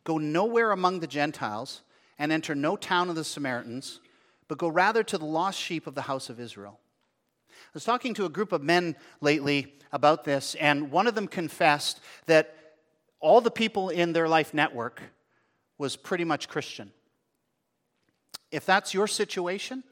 Go 0.05 0.17
nowhere 0.17 0.71
among 0.71 1.01
the 1.01 1.09
Gentiles 1.09 1.83
and 2.21 2.31
enter 2.31 2.55
no 2.55 2.77
town 2.77 3.09
of 3.09 3.17
the 3.17 3.25
Samaritans, 3.25 3.99
but 4.47 4.59
go 4.59 4.69
rather 4.69 5.03
to 5.03 5.19
the 5.19 5.25
lost 5.25 5.59
sheep 5.59 5.89
of 5.89 5.97
the 5.97 6.03
house 6.03 6.31
of 6.31 6.39
Israel. 6.39 6.79
I 7.51 7.71
was 7.75 7.83
talking 7.83 8.15
to 8.15 8.27
a 8.27 8.29
group 8.29 8.53
of 8.53 8.63
men 8.63 8.95
lately 9.21 9.75
about 9.91 10.23
this, 10.23 10.55
and 10.55 10.93
one 10.93 11.09
of 11.09 11.17
them 11.17 11.27
confessed 11.27 11.99
that 12.27 12.55
all 13.19 13.41
the 13.41 13.51
people 13.51 13.89
in 13.89 14.13
their 14.13 14.29
life 14.29 14.55
network 14.55 15.03
was 15.79 15.97
pretty 15.97 16.23
much 16.23 16.49
Christian. 16.49 16.93
If 18.53 18.65
that's 18.65 18.95
your 18.95 19.09
situation, 19.09 19.83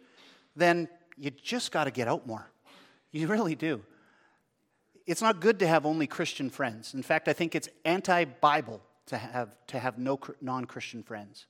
then 0.54 0.88
you 1.18 1.32
just 1.32 1.72
got 1.72 1.84
to 1.84 1.90
get 1.90 2.06
out 2.06 2.28
more. 2.28 2.48
You 3.16 3.28
really 3.28 3.54
do. 3.54 3.82
It's 5.06 5.22
not 5.22 5.40
good 5.40 5.60
to 5.60 5.66
have 5.66 5.86
only 5.86 6.06
Christian 6.06 6.50
friends. 6.50 6.92
In 6.92 7.02
fact, 7.02 7.28
I 7.28 7.32
think 7.32 7.54
it's 7.54 7.68
anti 7.84 8.24
Bible 8.24 8.82
to 9.06 9.16
have, 9.16 9.54
to 9.68 9.78
have 9.78 9.98
no 9.98 10.20
non 10.42 10.66
Christian 10.66 11.02
friends. 11.02 11.46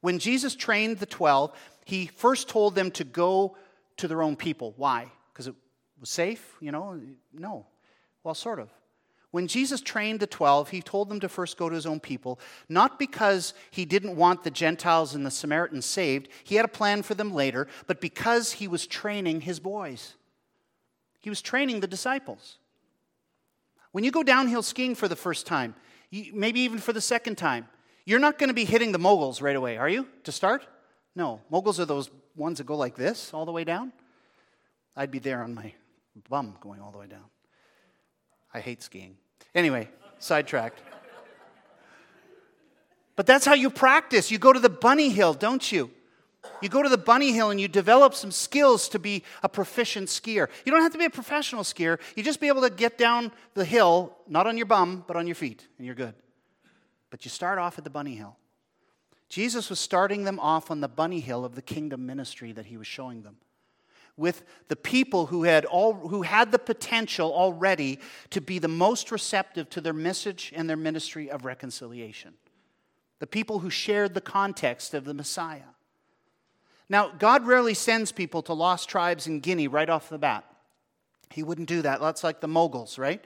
When 0.00 0.18
Jesus 0.18 0.56
trained 0.56 0.98
the 0.98 1.06
12, 1.06 1.52
he 1.84 2.06
first 2.06 2.48
told 2.48 2.74
them 2.74 2.90
to 2.92 3.04
go 3.04 3.56
to 3.98 4.08
their 4.08 4.22
own 4.22 4.34
people. 4.34 4.74
Why? 4.76 5.12
Because 5.32 5.46
it 5.46 5.54
was 6.00 6.10
safe? 6.10 6.56
You 6.60 6.72
know? 6.72 7.00
No. 7.32 7.66
Well, 8.24 8.34
sort 8.34 8.58
of. 8.58 8.70
When 9.30 9.46
Jesus 9.46 9.80
trained 9.80 10.18
the 10.18 10.26
12, 10.26 10.70
he 10.70 10.82
told 10.82 11.08
them 11.08 11.20
to 11.20 11.28
first 11.28 11.56
go 11.56 11.68
to 11.68 11.74
his 11.74 11.86
own 11.86 12.00
people, 12.00 12.40
not 12.68 12.98
because 12.98 13.54
he 13.70 13.84
didn't 13.84 14.16
want 14.16 14.42
the 14.42 14.50
Gentiles 14.50 15.14
and 15.14 15.24
the 15.24 15.30
Samaritans 15.30 15.86
saved, 15.86 16.28
he 16.42 16.56
had 16.56 16.64
a 16.64 16.68
plan 16.68 17.02
for 17.02 17.14
them 17.14 17.32
later, 17.32 17.68
but 17.86 18.00
because 18.00 18.52
he 18.52 18.66
was 18.66 18.88
training 18.88 19.42
his 19.42 19.60
boys. 19.60 20.16
He 21.20 21.30
was 21.30 21.40
training 21.42 21.80
the 21.80 21.86
disciples. 21.86 22.58
When 23.92 24.04
you 24.04 24.10
go 24.10 24.22
downhill 24.22 24.62
skiing 24.62 24.94
for 24.94 25.08
the 25.08 25.16
first 25.16 25.46
time, 25.46 25.74
maybe 26.10 26.60
even 26.60 26.78
for 26.78 26.92
the 26.92 27.00
second 27.00 27.36
time, 27.36 27.68
you're 28.04 28.18
not 28.18 28.38
going 28.38 28.48
to 28.48 28.54
be 28.54 28.64
hitting 28.64 28.92
the 28.92 28.98
moguls 28.98 29.40
right 29.40 29.54
away, 29.54 29.76
are 29.76 29.88
you, 29.88 30.08
to 30.24 30.32
start? 30.32 30.66
No. 31.14 31.40
Moguls 31.50 31.78
are 31.78 31.84
those 31.84 32.10
ones 32.34 32.58
that 32.58 32.64
go 32.64 32.76
like 32.76 32.96
this 32.96 33.32
all 33.34 33.44
the 33.44 33.52
way 33.52 33.64
down. 33.64 33.92
I'd 34.96 35.10
be 35.10 35.18
there 35.18 35.42
on 35.42 35.54
my 35.54 35.72
bum 36.28 36.56
going 36.60 36.80
all 36.80 36.90
the 36.90 36.98
way 36.98 37.06
down. 37.06 37.24
I 38.52 38.60
hate 38.60 38.82
skiing. 38.82 39.16
Anyway, 39.54 39.88
sidetracked. 40.18 40.80
But 43.16 43.26
that's 43.26 43.44
how 43.44 43.54
you 43.54 43.70
practice. 43.70 44.30
You 44.30 44.38
go 44.38 44.52
to 44.52 44.60
the 44.60 44.70
bunny 44.70 45.10
hill, 45.10 45.34
don't 45.34 45.70
you? 45.70 45.90
You 46.62 46.68
go 46.68 46.82
to 46.82 46.88
the 46.88 46.98
bunny 46.98 47.32
hill 47.32 47.50
and 47.50 47.60
you 47.60 47.68
develop 47.68 48.14
some 48.14 48.30
skills 48.30 48.88
to 48.90 48.98
be 48.98 49.24
a 49.42 49.48
proficient 49.48 50.08
skier. 50.08 50.48
You 50.64 50.72
don't 50.72 50.82
have 50.82 50.92
to 50.92 50.98
be 50.98 51.04
a 51.04 51.10
professional 51.10 51.62
skier. 51.62 51.98
You 52.16 52.22
just 52.22 52.40
be 52.40 52.48
able 52.48 52.62
to 52.62 52.70
get 52.70 52.96
down 52.96 53.32
the 53.54 53.64
hill, 53.64 54.16
not 54.26 54.46
on 54.46 54.56
your 54.56 54.66
bum, 54.66 55.04
but 55.06 55.16
on 55.16 55.26
your 55.26 55.34
feet, 55.34 55.66
and 55.76 55.86
you're 55.86 55.94
good. 55.94 56.14
But 57.10 57.24
you 57.24 57.30
start 57.30 57.58
off 57.58 57.78
at 57.78 57.84
the 57.84 57.90
bunny 57.90 58.14
hill. 58.14 58.36
Jesus 59.28 59.70
was 59.70 59.78
starting 59.78 60.24
them 60.24 60.40
off 60.40 60.70
on 60.70 60.80
the 60.80 60.88
bunny 60.88 61.20
hill 61.20 61.44
of 61.44 61.54
the 61.54 61.62
kingdom 61.62 62.06
ministry 62.06 62.52
that 62.52 62.66
he 62.66 62.76
was 62.76 62.86
showing 62.86 63.22
them 63.22 63.36
with 64.20 64.42
the 64.68 64.76
people 64.76 65.26
who 65.26 65.44
had, 65.44 65.64
all, 65.64 65.94
who 65.94 66.22
had 66.22 66.52
the 66.52 66.58
potential 66.58 67.32
already 67.32 67.98
to 68.28 68.40
be 68.40 68.58
the 68.58 68.68
most 68.68 69.10
receptive 69.10 69.70
to 69.70 69.80
their 69.80 69.94
message 69.94 70.52
and 70.54 70.68
their 70.68 70.76
ministry 70.76 71.30
of 71.30 71.46
reconciliation. 71.46 72.34
The 73.18 73.26
people 73.26 73.60
who 73.60 73.70
shared 73.70 74.12
the 74.12 74.20
context 74.20 74.92
of 74.92 75.04
the 75.04 75.14
Messiah. 75.14 75.72
Now, 76.90 77.08
God 77.08 77.46
rarely 77.46 77.72
sends 77.72 78.12
people 78.12 78.42
to 78.42 78.52
lost 78.52 78.88
tribes 78.88 79.26
in 79.26 79.40
Guinea 79.40 79.68
right 79.68 79.88
off 79.88 80.10
the 80.10 80.18
bat. 80.18 80.44
He 81.30 81.42
wouldn't 81.42 81.68
do 81.68 81.80
that. 81.82 82.00
That's 82.00 82.24
like 82.24 82.40
the 82.40 82.48
moguls, 82.48 82.98
right? 82.98 83.24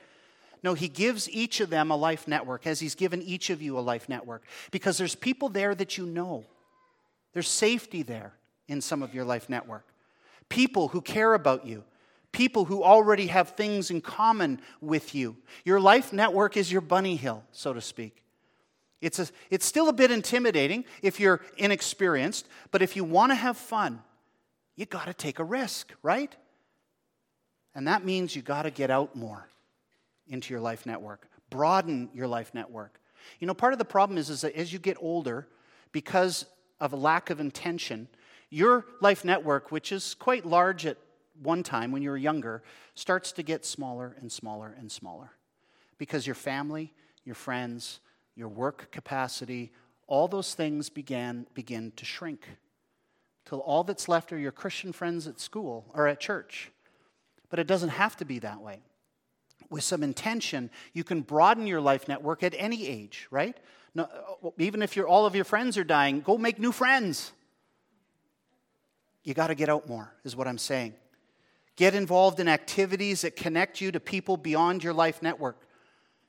No, 0.63 0.75
he 0.75 0.87
gives 0.87 1.29
each 1.29 1.59
of 1.59 1.69
them 1.69 1.91
a 1.91 1.95
life 1.95 2.27
network, 2.27 2.65
as 2.65 2.79
he's 2.79 2.95
given 2.95 3.21
each 3.21 3.49
of 3.49 3.61
you 3.61 3.77
a 3.77 3.81
life 3.81 4.07
network, 4.07 4.43
because 4.71 4.97
there's 4.97 5.15
people 5.15 5.49
there 5.49 5.75
that 5.75 5.97
you 5.97 6.05
know. 6.05 6.45
There's 7.33 7.49
safety 7.49 8.03
there 8.03 8.33
in 8.67 8.81
some 8.81 9.03
of 9.03 9.13
your 9.13 9.25
life 9.25 9.49
network 9.49 9.85
people 10.49 10.89
who 10.89 11.01
care 11.01 11.33
about 11.33 11.65
you, 11.65 11.83
people 12.31 12.65
who 12.65 12.83
already 12.83 13.27
have 13.27 13.49
things 13.49 13.89
in 13.89 14.01
common 14.01 14.61
with 14.81 15.15
you. 15.15 15.35
Your 15.63 15.79
life 15.79 16.13
network 16.13 16.57
is 16.57 16.71
your 16.71 16.81
bunny 16.81 17.15
hill, 17.15 17.43
so 17.51 17.73
to 17.73 17.81
speak. 17.81 18.23
It's, 19.01 19.19
a, 19.19 19.27
it's 19.49 19.65
still 19.65 19.89
a 19.89 19.93
bit 19.93 20.11
intimidating 20.11 20.85
if 21.01 21.19
you're 21.19 21.41
inexperienced, 21.57 22.47
but 22.71 22.81
if 22.81 22.95
you 22.95 23.03
want 23.03 23.31
to 23.31 23.35
have 23.35 23.57
fun, 23.57 24.01
you 24.75 24.85
got 24.85 25.05
to 25.05 25.13
take 25.13 25.39
a 25.39 25.43
risk, 25.43 25.93
right? 26.01 26.35
And 27.73 27.87
that 27.87 28.05
means 28.05 28.35
you 28.35 28.41
got 28.41 28.63
to 28.63 28.71
get 28.71 28.89
out 28.89 29.15
more 29.15 29.47
into 30.27 30.53
your 30.53 30.61
life 30.61 30.85
network, 30.85 31.27
broaden 31.49 32.09
your 32.13 32.27
life 32.27 32.53
network. 32.53 32.99
You 33.39 33.47
know, 33.47 33.53
part 33.53 33.73
of 33.73 33.79
the 33.79 33.85
problem 33.85 34.17
is, 34.17 34.29
is 34.29 34.41
that 34.41 34.55
as 34.55 34.71
you 34.71 34.79
get 34.79 34.97
older, 34.99 35.47
because 35.91 36.45
of 36.79 36.93
a 36.93 36.95
lack 36.95 37.29
of 37.29 37.39
intention, 37.39 38.07
your 38.49 38.85
life 39.01 39.25
network, 39.25 39.71
which 39.71 39.91
is 39.91 40.13
quite 40.13 40.45
large 40.45 40.85
at 40.85 40.97
one 41.41 41.63
time 41.63 41.91
when 41.91 42.01
you 42.01 42.09
were 42.09 42.17
younger, 42.17 42.63
starts 42.95 43.31
to 43.33 43.43
get 43.43 43.65
smaller 43.65 44.15
and 44.19 44.31
smaller 44.31 44.73
and 44.77 44.91
smaller. 44.91 45.31
Because 45.97 46.25
your 46.25 46.35
family, 46.35 46.93
your 47.23 47.35
friends, 47.35 47.99
your 48.35 48.49
work 48.49 48.91
capacity, 48.91 49.71
all 50.07 50.27
those 50.27 50.53
things 50.53 50.89
began, 50.89 51.47
begin 51.53 51.91
to 51.95 52.05
shrink. 52.05 52.47
Till 53.45 53.59
all 53.59 53.83
that's 53.83 54.09
left 54.09 54.33
are 54.33 54.37
your 54.37 54.51
Christian 54.51 54.91
friends 54.91 55.27
at 55.27 55.39
school 55.39 55.85
or 55.93 56.07
at 56.07 56.19
church. 56.19 56.71
But 57.49 57.59
it 57.59 57.67
doesn't 57.67 57.89
have 57.89 58.17
to 58.17 58.25
be 58.25 58.39
that 58.39 58.61
way. 58.61 58.81
With 59.69 59.83
some 59.83 60.03
intention, 60.03 60.69
you 60.93 61.03
can 61.03 61.21
broaden 61.21 61.65
your 61.65 61.81
life 61.81 62.07
network 62.07 62.43
at 62.43 62.53
any 62.57 62.87
age, 62.87 63.27
right? 63.31 63.57
No, 63.93 64.07
even 64.57 64.81
if 64.81 64.97
all 64.97 65.25
of 65.25 65.35
your 65.35 65.45
friends 65.45 65.77
are 65.77 65.83
dying, 65.83 66.21
go 66.21 66.37
make 66.37 66.59
new 66.59 66.71
friends. 66.71 67.31
You 69.23 69.33
got 69.33 69.47
to 69.47 69.55
get 69.55 69.69
out 69.69 69.87
more, 69.87 70.13
is 70.23 70.35
what 70.35 70.47
I'm 70.47 70.57
saying. 70.57 70.93
Get 71.75 71.95
involved 71.95 72.39
in 72.39 72.47
activities 72.47 73.21
that 73.21 73.35
connect 73.35 73.81
you 73.81 73.91
to 73.91 73.99
people 73.99 74.37
beyond 74.37 74.83
your 74.83 74.93
life 74.93 75.21
network. 75.21 75.61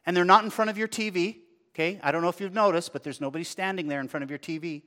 And 0.07 0.17
they're 0.17 0.25
not 0.25 0.45
in 0.45 0.51
front 0.51 0.71
of 0.71 0.79
your 0.79 0.89
TV, 0.89 1.39
okay? 1.77 2.01
I 2.03 2.11
don't 2.11 2.23
know 2.23 2.31
if 2.31 2.41
you've 2.41 2.55
noticed, 2.55 2.93
but 2.95 3.03
there's 3.03 3.21
nobody 3.21 3.45
standing 3.45 3.89
there 3.89 4.01
in 4.01 4.09
front 4.09 4.25
of 4.25 4.31
your 4.31 4.39
TV. 4.39 4.83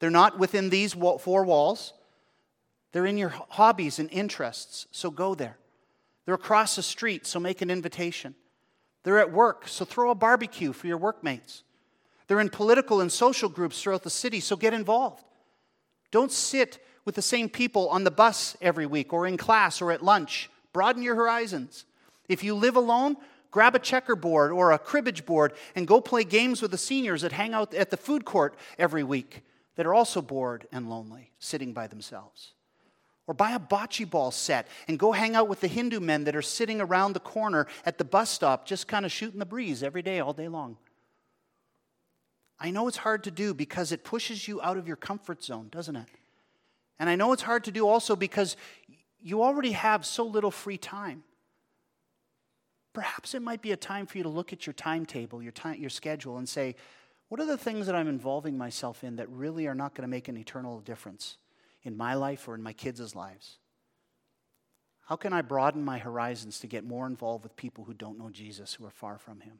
They're 0.00 0.10
not 0.10 0.38
within 0.38 0.68
these 0.68 0.92
four 0.92 1.44
walls. 1.44 1.92
They're 2.92 3.06
in 3.06 3.16
your 3.16 3.32
hobbies 3.50 4.00
and 4.00 4.10
interests, 4.10 4.88
so 4.90 5.10
go 5.10 5.36
there. 5.36 5.56
They're 6.24 6.34
across 6.34 6.74
the 6.76 6.82
street, 6.82 7.26
so 7.26 7.38
make 7.38 7.62
an 7.62 7.70
invitation. 7.70 8.34
They're 9.04 9.20
at 9.20 9.32
work, 9.32 9.68
so 9.68 9.84
throw 9.84 10.10
a 10.10 10.14
barbecue 10.16 10.72
for 10.72 10.88
your 10.88 10.98
workmates. 10.98 11.62
They're 12.26 12.40
in 12.40 12.50
political 12.50 13.00
and 13.00 13.10
social 13.10 13.48
groups 13.48 13.80
throughout 13.80 14.02
the 14.02 14.10
city, 14.10 14.40
so 14.40 14.56
get 14.56 14.74
involved. 14.74 15.24
Don't 16.10 16.32
sit 16.32 16.84
with 17.04 17.14
the 17.14 17.22
same 17.22 17.48
people 17.48 17.88
on 17.88 18.02
the 18.02 18.10
bus 18.10 18.56
every 18.60 18.86
week 18.86 19.12
or 19.12 19.26
in 19.26 19.36
class 19.36 19.80
or 19.80 19.92
at 19.92 20.02
lunch. 20.02 20.50
Broaden 20.72 21.02
your 21.02 21.14
horizons. 21.14 21.84
If 22.28 22.42
you 22.42 22.54
live 22.54 22.76
alone, 22.76 23.16
grab 23.50 23.74
a 23.74 23.78
checkerboard 23.78 24.52
or 24.52 24.72
a 24.72 24.78
cribbage 24.78 25.26
board 25.26 25.52
and 25.74 25.86
go 25.86 26.00
play 26.00 26.24
games 26.24 26.62
with 26.62 26.70
the 26.70 26.78
seniors 26.78 27.22
that 27.22 27.32
hang 27.32 27.54
out 27.54 27.74
at 27.74 27.90
the 27.90 27.96
food 27.96 28.24
court 28.24 28.56
every 28.78 29.02
week 29.02 29.42
that 29.76 29.86
are 29.86 29.94
also 29.94 30.20
bored 30.20 30.66
and 30.72 30.90
lonely, 30.90 31.30
sitting 31.38 31.72
by 31.72 31.86
themselves. 31.86 32.54
Or 33.26 33.34
buy 33.34 33.52
a 33.52 33.60
bocce 33.60 34.08
ball 34.08 34.30
set 34.30 34.66
and 34.88 34.98
go 34.98 35.12
hang 35.12 35.36
out 35.36 35.48
with 35.48 35.60
the 35.60 35.68
Hindu 35.68 36.00
men 36.00 36.24
that 36.24 36.34
are 36.34 36.42
sitting 36.42 36.80
around 36.80 37.12
the 37.12 37.20
corner 37.20 37.66
at 37.86 37.96
the 37.96 38.04
bus 38.04 38.28
stop, 38.28 38.66
just 38.66 38.88
kind 38.88 39.06
of 39.06 39.12
shooting 39.12 39.38
the 39.38 39.46
breeze 39.46 39.82
every 39.82 40.02
day, 40.02 40.18
all 40.18 40.32
day 40.32 40.48
long. 40.48 40.76
I 42.58 42.70
know 42.70 42.88
it's 42.88 42.98
hard 42.98 43.24
to 43.24 43.30
do 43.30 43.54
because 43.54 43.92
it 43.92 44.04
pushes 44.04 44.46
you 44.46 44.60
out 44.60 44.76
of 44.76 44.86
your 44.86 44.96
comfort 44.96 45.42
zone, 45.42 45.68
doesn't 45.70 45.96
it? 45.96 46.08
And 46.98 47.08
I 47.08 47.16
know 47.16 47.32
it's 47.32 47.42
hard 47.42 47.64
to 47.64 47.70
do 47.70 47.88
also 47.88 48.14
because 48.14 48.56
you 49.22 49.42
already 49.42 49.72
have 49.72 50.04
so 50.04 50.24
little 50.26 50.50
free 50.50 50.76
time. 50.76 51.22
Perhaps 52.92 53.34
it 53.34 53.42
might 53.42 53.62
be 53.62 53.72
a 53.72 53.76
time 53.76 54.06
for 54.06 54.18
you 54.18 54.24
to 54.24 54.28
look 54.28 54.52
at 54.52 54.66
your 54.66 54.74
timetable, 54.74 55.42
your, 55.42 55.52
time, 55.52 55.80
your 55.80 55.90
schedule, 55.90 56.38
and 56.38 56.48
say, 56.48 56.74
what 57.28 57.40
are 57.40 57.46
the 57.46 57.56
things 57.56 57.86
that 57.86 57.94
I'm 57.94 58.08
involving 58.08 58.58
myself 58.58 59.04
in 59.04 59.16
that 59.16 59.30
really 59.30 59.68
are 59.68 59.74
not 59.74 59.94
going 59.94 60.02
to 60.02 60.08
make 60.08 60.26
an 60.26 60.36
eternal 60.36 60.80
difference 60.80 61.36
in 61.84 61.96
my 61.96 62.14
life 62.14 62.48
or 62.48 62.56
in 62.56 62.62
my 62.62 62.72
kids' 62.72 63.14
lives? 63.14 63.58
How 65.06 65.16
can 65.16 65.32
I 65.32 65.42
broaden 65.42 65.84
my 65.84 65.98
horizons 65.98 66.58
to 66.60 66.66
get 66.66 66.84
more 66.84 67.06
involved 67.06 67.44
with 67.44 67.56
people 67.56 67.84
who 67.84 67.94
don't 67.94 68.18
know 68.18 68.30
Jesus, 68.30 68.74
who 68.74 68.86
are 68.86 68.90
far 68.90 69.18
from 69.18 69.40
Him? 69.40 69.58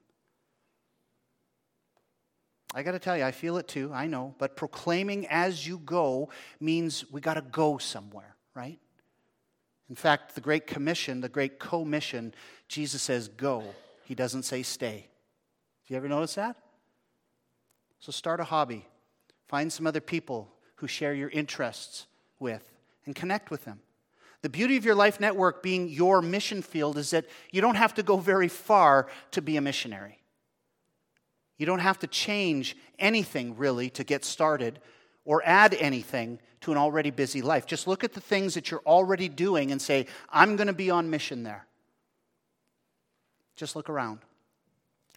I 2.75 2.83
got 2.83 2.93
to 2.93 3.01
tell 3.01 3.16
you, 3.16 3.25
I 3.25 3.33
feel 3.33 3.57
it 3.57 3.66
too, 3.66 3.90
I 3.93 4.07
know. 4.07 4.35
But 4.38 4.57
proclaiming 4.57 5.27
as 5.27 5.66
you 5.66 5.79
go 5.79 6.29
means 6.61 7.05
we 7.11 7.21
got 7.21 7.35
to 7.35 7.43
go 7.43 7.79
somewhere, 7.79 8.37
right? 8.55 8.79
In 9.88 9.97
fact, 9.97 10.37
the 10.37 10.40
Great 10.40 10.69
Commission, 10.69 11.21
the 11.21 11.29
Great 11.29 11.59
Commission, 11.59 12.33
Jesus 12.70 13.02
says 13.02 13.26
go. 13.26 13.64
He 14.04 14.14
doesn't 14.14 14.44
say 14.44 14.62
stay. 14.62 15.09
Do 15.87 15.92
you 15.92 15.96
ever 15.96 16.09
notice 16.09 16.37
that? 16.37 16.56
So 17.98 18.12
start 18.12 18.38
a 18.38 18.44
hobby. 18.44 18.87
Find 19.48 19.72
some 19.72 19.88
other 19.88 20.00
people 20.00 20.48
who 20.76 20.87
share 20.87 21.12
your 21.12 21.30
interests 21.30 22.06
with 22.38 22.62
and 23.06 23.14
connect 23.16 23.50
with 23.50 23.64
them. 23.64 23.80
The 24.42 24.48
beauty 24.48 24.76
of 24.76 24.85
your 24.85 24.94
life 24.94 25.18
network 25.18 25.64
being 25.64 25.88
your 25.88 26.22
mission 26.22 26.62
field 26.62 26.96
is 26.96 27.11
that 27.11 27.26
you 27.50 27.61
don't 27.61 27.74
have 27.74 27.94
to 27.94 28.04
go 28.04 28.18
very 28.18 28.46
far 28.46 29.09
to 29.33 29.42
be 29.42 29.56
a 29.56 29.61
missionary. 29.61 30.20
You 31.59 31.66
don't 31.66 31.80
have 31.80 31.98
to 31.98 32.06
change 32.06 32.76
anything 33.00 33.56
really 33.56 33.90
to 33.90 34.04
get 34.04 34.24
started 34.24 34.78
or 35.24 35.42
add 35.44 35.74
anything 35.74 36.38
to 36.61 36.70
an 36.70 36.78
already 36.78 37.11
busy 37.11 37.42
life. 37.42 37.66
Just 37.66 37.88
look 37.88 38.04
at 38.04 38.12
the 38.12 38.20
things 38.20 38.54
that 38.54 38.70
you're 38.70 38.83
already 38.87 39.28
doing 39.28 39.72
and 39.72 39.83
say, 39.83 40.06
I'm 40.30 40.54
going 40.54 40.68
to 40.68 40.72
be 40.72 40.88
on 40.88 41.11
mission 41.11 41.42
there. 41.42 41.66
Just 43.61 43.77
look 43.77 43.90
around. 43.90 44.20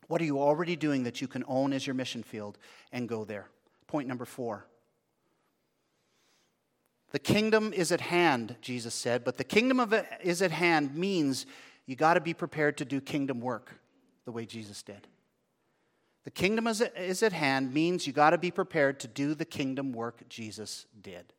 What 0.09 0.19
are 0.19 0.25
you 0.25 0.41
already 0.41 0.75
doing 0.75 1.03
that 1.03 1.21
you 1.21 1.29
can 1.29 1.45
own 1.47 1.71
as 1.71 1.87
your 1.87 1.93
mission 1.93 2.23
field 2.23 2.57
and 2.91 3.07
go 3.07 3.23
there? 3.23 3.47
Point 3.87 4.05
number 4.05 4.25
four. 4.25 4.65
The 7.11 7.19
kingdom 7.19 7.71
is 7.71 7.93
at 7.93 8.01
hand, 8.01 8.57
Jesus 8.59 8.93
said, 8.93 9.23
but 9.23 9.37
the 9.37 9.45
kingdom 9.45 9.79
of 9.79 9.93
it 9.93 10.05
is 10.21 10.41
at 10.41 10.51
hand 10.51 10.93
means 10.93 11.45
you 11.85 11.95
got 11.95 12.15
to 12.15 12.19
be 12.19 12.33
prepared 12.33 12.75
to 12.79 12.85
do 12.85 12.99
kingdom 12.99 13.39
work 13.39 13.79
the 14.25 14.33
way 14.33 14.45
Jesus 14.45 14.83
did. 14.83 15.07
The 16.25 16.31
kingdom 16.31 16.67
is, 16.67 16.81
is 16.81 17.23
at 17.23 17.31
hand 17.31 17.73
means 17.73 18.05
you 18.05 18.11
got 18.11 18.31
to 18.31 18.37
be 18.37 18.51
prepared 18.51 18.99
to 18.99 19.07
do 19.07 19.35
the 19.35 19.45
kingdom 19.45 19.93
work 19.93 20.27
Jesus 20.27 20.85
did. 21.01 21.31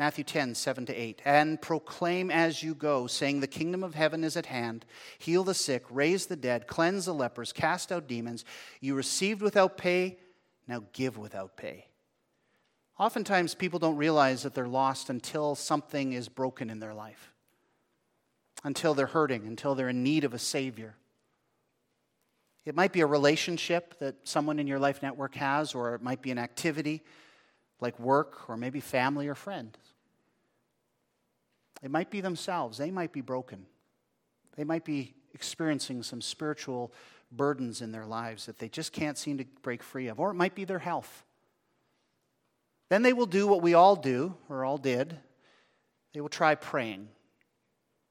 Matthew 0.00 0.24
10, 0.24 0.54
7 0.54 0.86
to 0.86 0.94
8. 0.94 1.20
And 1.26 1.60
proclaim 1.60 2.30
as 2.30 2.62
you 2.62 2.74
go, 2.74 3.06
saying, 3.06 3.40
The 3.40 3.46
kingdom 3.46 3.84
of 3.84 3.94
heaven 3.94 4.24
is 4.24 4.34
at 4.34 4.46
hand. 4.46 4.86
Heal 5.18 5.44
the 5.44 5.52
sick, 5.52 5.84
raise 5.90 6.24
the 6.24 6.36
dead, 6.36 6.66
cleanse 6.66 7.04
the 7.04 7.12
lepers, 7.12 7.52
cast 7.52 7.92
out 7.92 8.08
demons. 8.08 8.46
You 8.80 8.94
received 8.94 9.42
without 9.42 9.76
pay, 9.76 10.16
now 10.66 10.84
give 10.94 11.18
without 11.18 11.54
pay. 11.54 11.84
Oftentimes, 12.98 13.54
people 13.54 13.78
don't 13.78 13.98
realize 13.98 14.42
that 14.42 14.54
they're 14.54 14.66
lost 14.66 15.10
until 15.10 15.54
something 15.54 16.14
is 16.14 16.30
broken 16.30 16.70
in 16.70 16.80
their 16.80 16.94
life, 16.94 17.34
until 18.64 18.94
they're 18.94 19.04
hurting, 19.04 19.46
until 19.46 19.74
they're 19.74 19.90
in 19.90 20.02
need 20.02 20.24
of 20.24 20.32
a 20.32 20.38
Savior. 20.38 20.94
It 22.64 22.74
might 22.74 22.94
be 22.94 23.02
a 23.02 23.06
relationship 23.06 23.98
that 23.98 24.26
someone 24.26 24.58
in 24.58 24.66
your 24.66 24.78
life 24.78 25.02
network 25.02 25.34
has, 25.34 25.74
or 25.74 25.94
it 25.94 26.00
might 26.00 26.22
be 26.22 26.30
an 26.30 26.38
activity 26.38 27.02
like 27.82 27.98
work, 27.98 28.48
or 28.48 28.56
maybe 28.56 28.80
family 28.80 29.28
or 29.28 29.34
friends. 29.34 29.76
It 31.82 31.90
might 31.90 32.10
be 32.10 32.20
themselves. 32.20 32.78
They 32.78 32.90
might 32.90 33.12
be 33.12 33.20
broken. 33.20 33.66
They 34.56 34.64
might 34.64 34.84
be 34.84 35.14
experiencing 35.34 36.02
some 36.02 36.20
spiritual 36.20 36.92
burdens 37.32 37.80
in 37.80 37.92
their 37.92 38.06
lives 38.06 38.46
that 38.46 38.58
they 38.58 38.68
just 38.68 38.92
can't 38.92 39.16
seem 39.16 39.38
to 39.38 39.44
break 39.62 39.82
free 39.82 40.08
of, 40.08 40.18
or 40.18 40.30
it 40.30 40.34
might 40.34 40.54
be 40.54 40.64
their 40.64 40.78
health. 40.78 41.24
Then 42.88 43.02
they 43.02 43.12
will 43.12 43.26
do 43.26 43.46
what 43.46 43.62
we 43.62 43.74
all 43.74 43.96
do, 43.96 44.34
or 44.48 44.64
all 44.64 44.78
did. 44.78 45.16
They 46.12 46.20
will 46.20 46.28
try 46.28 46.56
praying. 46.56 47.08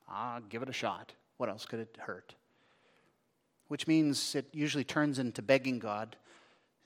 Ah, 0.08 0.40
give 0.48 0.64
it 0.64 0.70
a 0.70 0.74
shot. 0.74 1.12
What 1.38 1.50
else 1.50 1.66
could 1.66 1.80
it 1.80 1.98
hurt? 2.00 2.34
which 3.70 3.88
means 3.88 4.36
it 4.36 4.48
usually 4.52 4.84
turns 4.84 5.20
into 5.20 5.42
begging 5.42 5.80
God, 5.80 6.18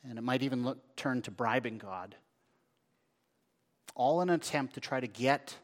and 0.04 0.20
it 0.20 0.22
might 0.22 0.44
even 0.44 0.64
look, 0.64 0.96
turn 0.96 1.22
to 1.24 1.32
bribing 1.32 1.80
God. 1.80 2.16
All 3.96 4.22
in 4.22 4.30
an 4.30 4.36
attempt 4.36 4.76
to 4.76 4.82
try 4.82 5.00
to 5.00 5.08
get 5.08 5.56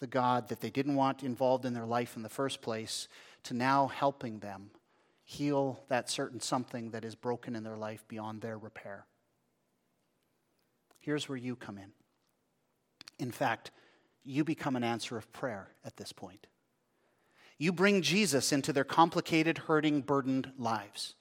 the 0.00 0.06
God 0.06 0.48
that 0.48 0.60
they 0.60 0.70
didn't 0.70 0.94
want 0.94 1.22
involved 1.22 1.64
in 1.64 1.74
their 1.74 1.86
life 1.86 2.16
in 2.16 2.22
the 2.22 2.28
first 2.28 2.62
place 2.62 3.08
to 3.44 3.54
now 3.54 3.88
helping 3.88 4.38
them 4.38 4.70
heal 5.24 5.80
that 5.88 6.08
certain 6.08 6.40
something 6.40 6.90
that 6.90 7.04
is 7.04 7.14
broken 7.14 7.54
in 7.54 7.62
their 7.62 7.76
life 7.76 8.04
beyond 8.08 8.40
their 8.40 8.56
repair. 8.56 9.06
Here's 11.00 11.28
where 11.28 11.38
you 11.38 11.56
come 11.56 11.78
in. 11.78 11.92
In 13.18 13.30
fact, 13.30 13.70
you 14.24 14.44
become 14.44 14.76
an 14.76 14.84
answer 14.84 15.16
of 15.16 15.32
prayer 15.32 15.68
at 15.84 15.96
this 15.96 16.12
point 16.12 16.46
you 17.58 17.72
bring 17.72 18.02
Jesus 18.02 18.52
into 18.52 18.72
their 18.72 18.84
complicated, 18.84 19.58
hurting, 19.58 20.02
burdened 20.02 20.52
lives. 20.58 21.14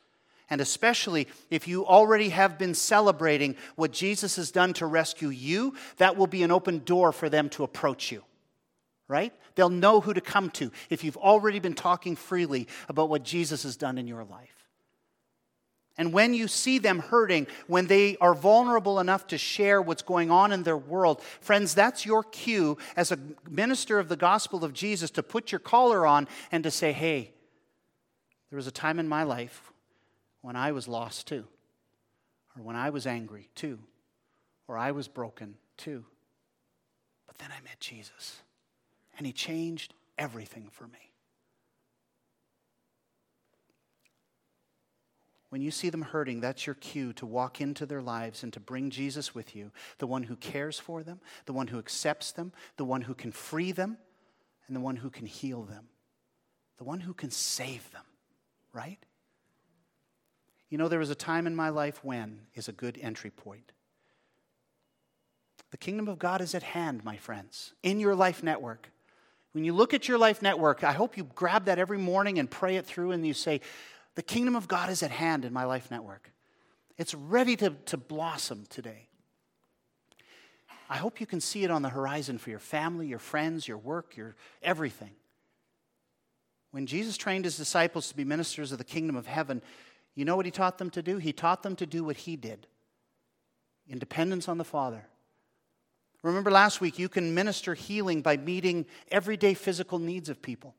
And 0.49 0.61
especially 0.61 1.27
if 1.49 1.67
you 1.67 1.85
already 1.85 2.29
have 2.29 2.57
been 2.57 2.73
celebrating 2.73 3.55
what 3.75 3.91
Jesus 3.91 4.37
has 4.37 4.51
done 4.51 4.73
to 4.73 4.85
rescue 4.85 5.29
you, 5.29 5.73
that 5.97 6.15
will 6.15 6.27
be 6.27 6.43
an 6.43 6.51
open 6.51 6.79
door 6.79 7.11
for 7.11 7.27
them 7.27 7.49
to 7.49 7.63
approach 7.63 8.11
you. 8.11 8.23
Right? 9.07 9.33
They'll 9.55 9.69
know 9.69 10.01
who 10.01 10.13
to 10.13 10.21
come 10.21 10.49
to 10.51 10.71
if 10.89 11.03
you've 11.03 11.17
already 11.17 11.59
been 11.59 11.73
talking 11.73 12.15
freely 12.15 12.67
about 12.89 13.09
what 13.09 13.23
Jesus 13.23 13.63
has 13.63 13.77
done 13.77 13.97
in 13.97 14.07
your 14.07 14.25
life. 14.25 14.57
And 15.97 16.13
when 16.13 16.33
you 16.33 16.47
see 16.47 16.77
them 16.77 16.99
hurting, 16.99 17.47
when 17.65 17.87
they 17.87 18.17
are 18.17 18.35
vulnerable 18.35 18.99
enough 18.99 19.27
to 19.27 19.37
share 19.37 19.81
what's 19.81 20.03
going 20.03 20.29
on 20.29 20.51
in 20.51 20.61
their 20.63 20.77
world, 20.77 21.23
friends, 21.41 21.73
that's 21.73 22.05
your 22.05 22.23
cue 22.23 22.77
as 22.95 23.11
a 23.11 23.17
minister 23.49 23.97
of 23.97 24.07
the 24.07 24.15
gospel 24.15 24.63
of 24.63 24.73
Jesus 24.73 25.09
to 25.11 25.23
put 25.23 25.51
your 25.51 25.59
collar 25.59 26.05
on 26.05 26.27
and 26.51 26.63
to 26.65 26.69
say, 26.69 26.91
hey, 26.91 27.31
there 28.51 28.57
was 28.57 28.67
a 28.67 28.71
time 28.71 28.99
in 28.99 29.07
my 29.07 29.23
life 29.23 29.71
when 30.41 30.55
I 30.55 30.71
was 30.71 30.87
lost 30.87 31.27
too, 31.27 31.45
or 32.55 32.63
when 32.63 32.75
I 32.75 32.91
was 32.91 33.07
angry 33.07 33.49
too, 33.55 33.79
or 34.67 34.77
I 34.77 34.91
was 34.91 35.07
broken 35.07 35.55
too. 35.77 36.05
But 37.25 37.39
then 37.39 37.49
I 37.51 37.61
met 37.63 37.79
Jesus, 37.79 38.41
and 39.17 39.25
he 39.25 39.33
changed 39.33 39.93
everything 40.17 40.69
for 40.71 40.87
me. 40.87 41.07
When 45.49 45.61
you 45.61 45.71
see 45.71 45.89
them 45.89 46.01
hurting, 46.01 46.41
that's 46.41 46.65
your 46.65 46.75
cue 46.75 47.13
to 47.13 47.25
walk 47.25 47.61
into 47.61 47.85
their 47.85 48.01
lives 48.01 48.43
and 48.43 48.51
to 48.53 48.59
bring 48.59 48.89
Jesus 48.89 49.33
with 49.33 49.55
you, 49.55 49.71
the 49.97 50.07
one 50.07 50.23
who 50.23 50.35
cares 50.35 50.77
for 50.77 51.03
them, 51.03 51.21
the 51.45 51.53
one 51.53 51.67
who 51.67 51.79
accepts 51.79 52.31
them, 52.33 52.51
the 52.75 52.83
one 52.83 53.01
who 53.01 53.13
can 53.13 53.31
free 53.31 53.71
them, 53.71 53.97
and 54.67 54.75
the 54.75 54.81
one 54.81 54.97
who 54.97 55.09
can 55.09 55.25
heal 55.25 55.63
them, 55.63 55.87
the 56.77 56.83
one 56.83 56.99
who 56.99 57.13
can 57.13 57.31
save 57.31 57.89
them, 57.91 58.03
right? 58.73 58.99
You 60.69 60.77
know, 60.77 60.89
there 60.89 60.99
was 60.99 61.09
a 61.09 61.15
time 61.15 61.47
in 61.47 61.55
my 61.55 61.69
life 61.69 62.03
when 62.03 62.41
is 62.53 62.67
a 62.67 62.73
good 62.73 62.99
entry 63.01 63.29
point. 63.29 63.71
The 65.71 65.77
kingdom 65.77 66.09
of 66.09 66.19
God 66.19 66.41
is 66.41 66.53
at 66.53 66.63
hand, 66.63 67.05
my 67.05 67.15
friends, 67.15 67.73
in 67.83 67.99
your 67.99 68.15
life 68.15 68.43
network. 68.43 68.89
When 69.57 69.65
you 69.65 69.73
look 69.73 69.95
at 69.95 70.07
your 70.07 70.19
life 70.19 70.43
network, 70.43 70.83
I 70.83 70.91
hope 70.91 71.17
you 71.17 71.23
grab 71.33 71.65
that 71.65 71.79
every 71.79 71.97
morning 71.97 72.37
and 72.37 72.47
pray 72.47 72.75
it 72.75 72.85
through 72.85 73.09
and 73.09 73.25
you 73.25 73.33
say, 73.33 73.59
The 74.13 74.21
kingdom 74.21 74.55
of 74.55 74.67
God 74.67 74.91
is 74.91 75.01
at 75.01 75.09
hand 75.09 75.45
in 75.45 75.51
my 75.51 75.63
life 75.63 75.89
network. 75.89 76.31
It's 76.95 77.15
ready 77.15 77.55
to, 77.55 77.71
to 77.71 77.97
blossom 77.97 78.67
today. 78.69 79.07
I 80.91 80.97
hope 80.97 81.19
you 81.19 81.25
can 81.25 81.41
see 81.41 81.63
it 81.63 81.71
on 81.71 81.81
the 81.81 81.89
horizon 81.89 82.37
for 82.37 82.51
your 82.51 82.59
family, 82.59 83.07
your 83.07 83.17
friends, 83.17 83.67
your 83.67 83.79
work, 83.79 84.15
your 84.15 84.35
everything. 84.61 85.15
When 86.69 86.85
Jesus 86.85 87.17
trained 87.17 87.45
his 87.45 87.57
disciples 87.57 88.09
to 88.09 88.15
be 88.15 88.23
ministers 88.23 88.71
of 88.71 88.77
the 88.77 88.83
kingdom 88.83 89.15
of 89.15 89.25
heaven, 89.25 89.63
you 90.13 90.23
know 90.23 90.35
what 90.35 90.45
he 90.45 90.51
taught 90.51 90.77
them 90.77 90.91
to 90.91 91.01
do? 91.01 91.17
He 91.17 91.33
taught 91.33 91.63
them 91.63 91.75
to 91.77 91.87
do 91.87 92.03
what 92.03 92.17
he 92.17 92.35
did 92.35 92.67
in 93.89 93.97
dependence 93.97 94.47
on 94.47 94.59
the 94.59 94.63
Father. 94.63 95.07
Remember 96.27 96.51
last 96.51 96.81
week, 96.81 96.99
you 96.99 97.07
can 97.07 97.33
minister 97.33 97.73
healing 97.73 98.21
by 98.21 98.35
meeting 98.35 98.85
everyday 99.09 99.53
physical 99.53 99.97
needs 99.97 100.27
of 100.27 100.41
people, 100.41 100.75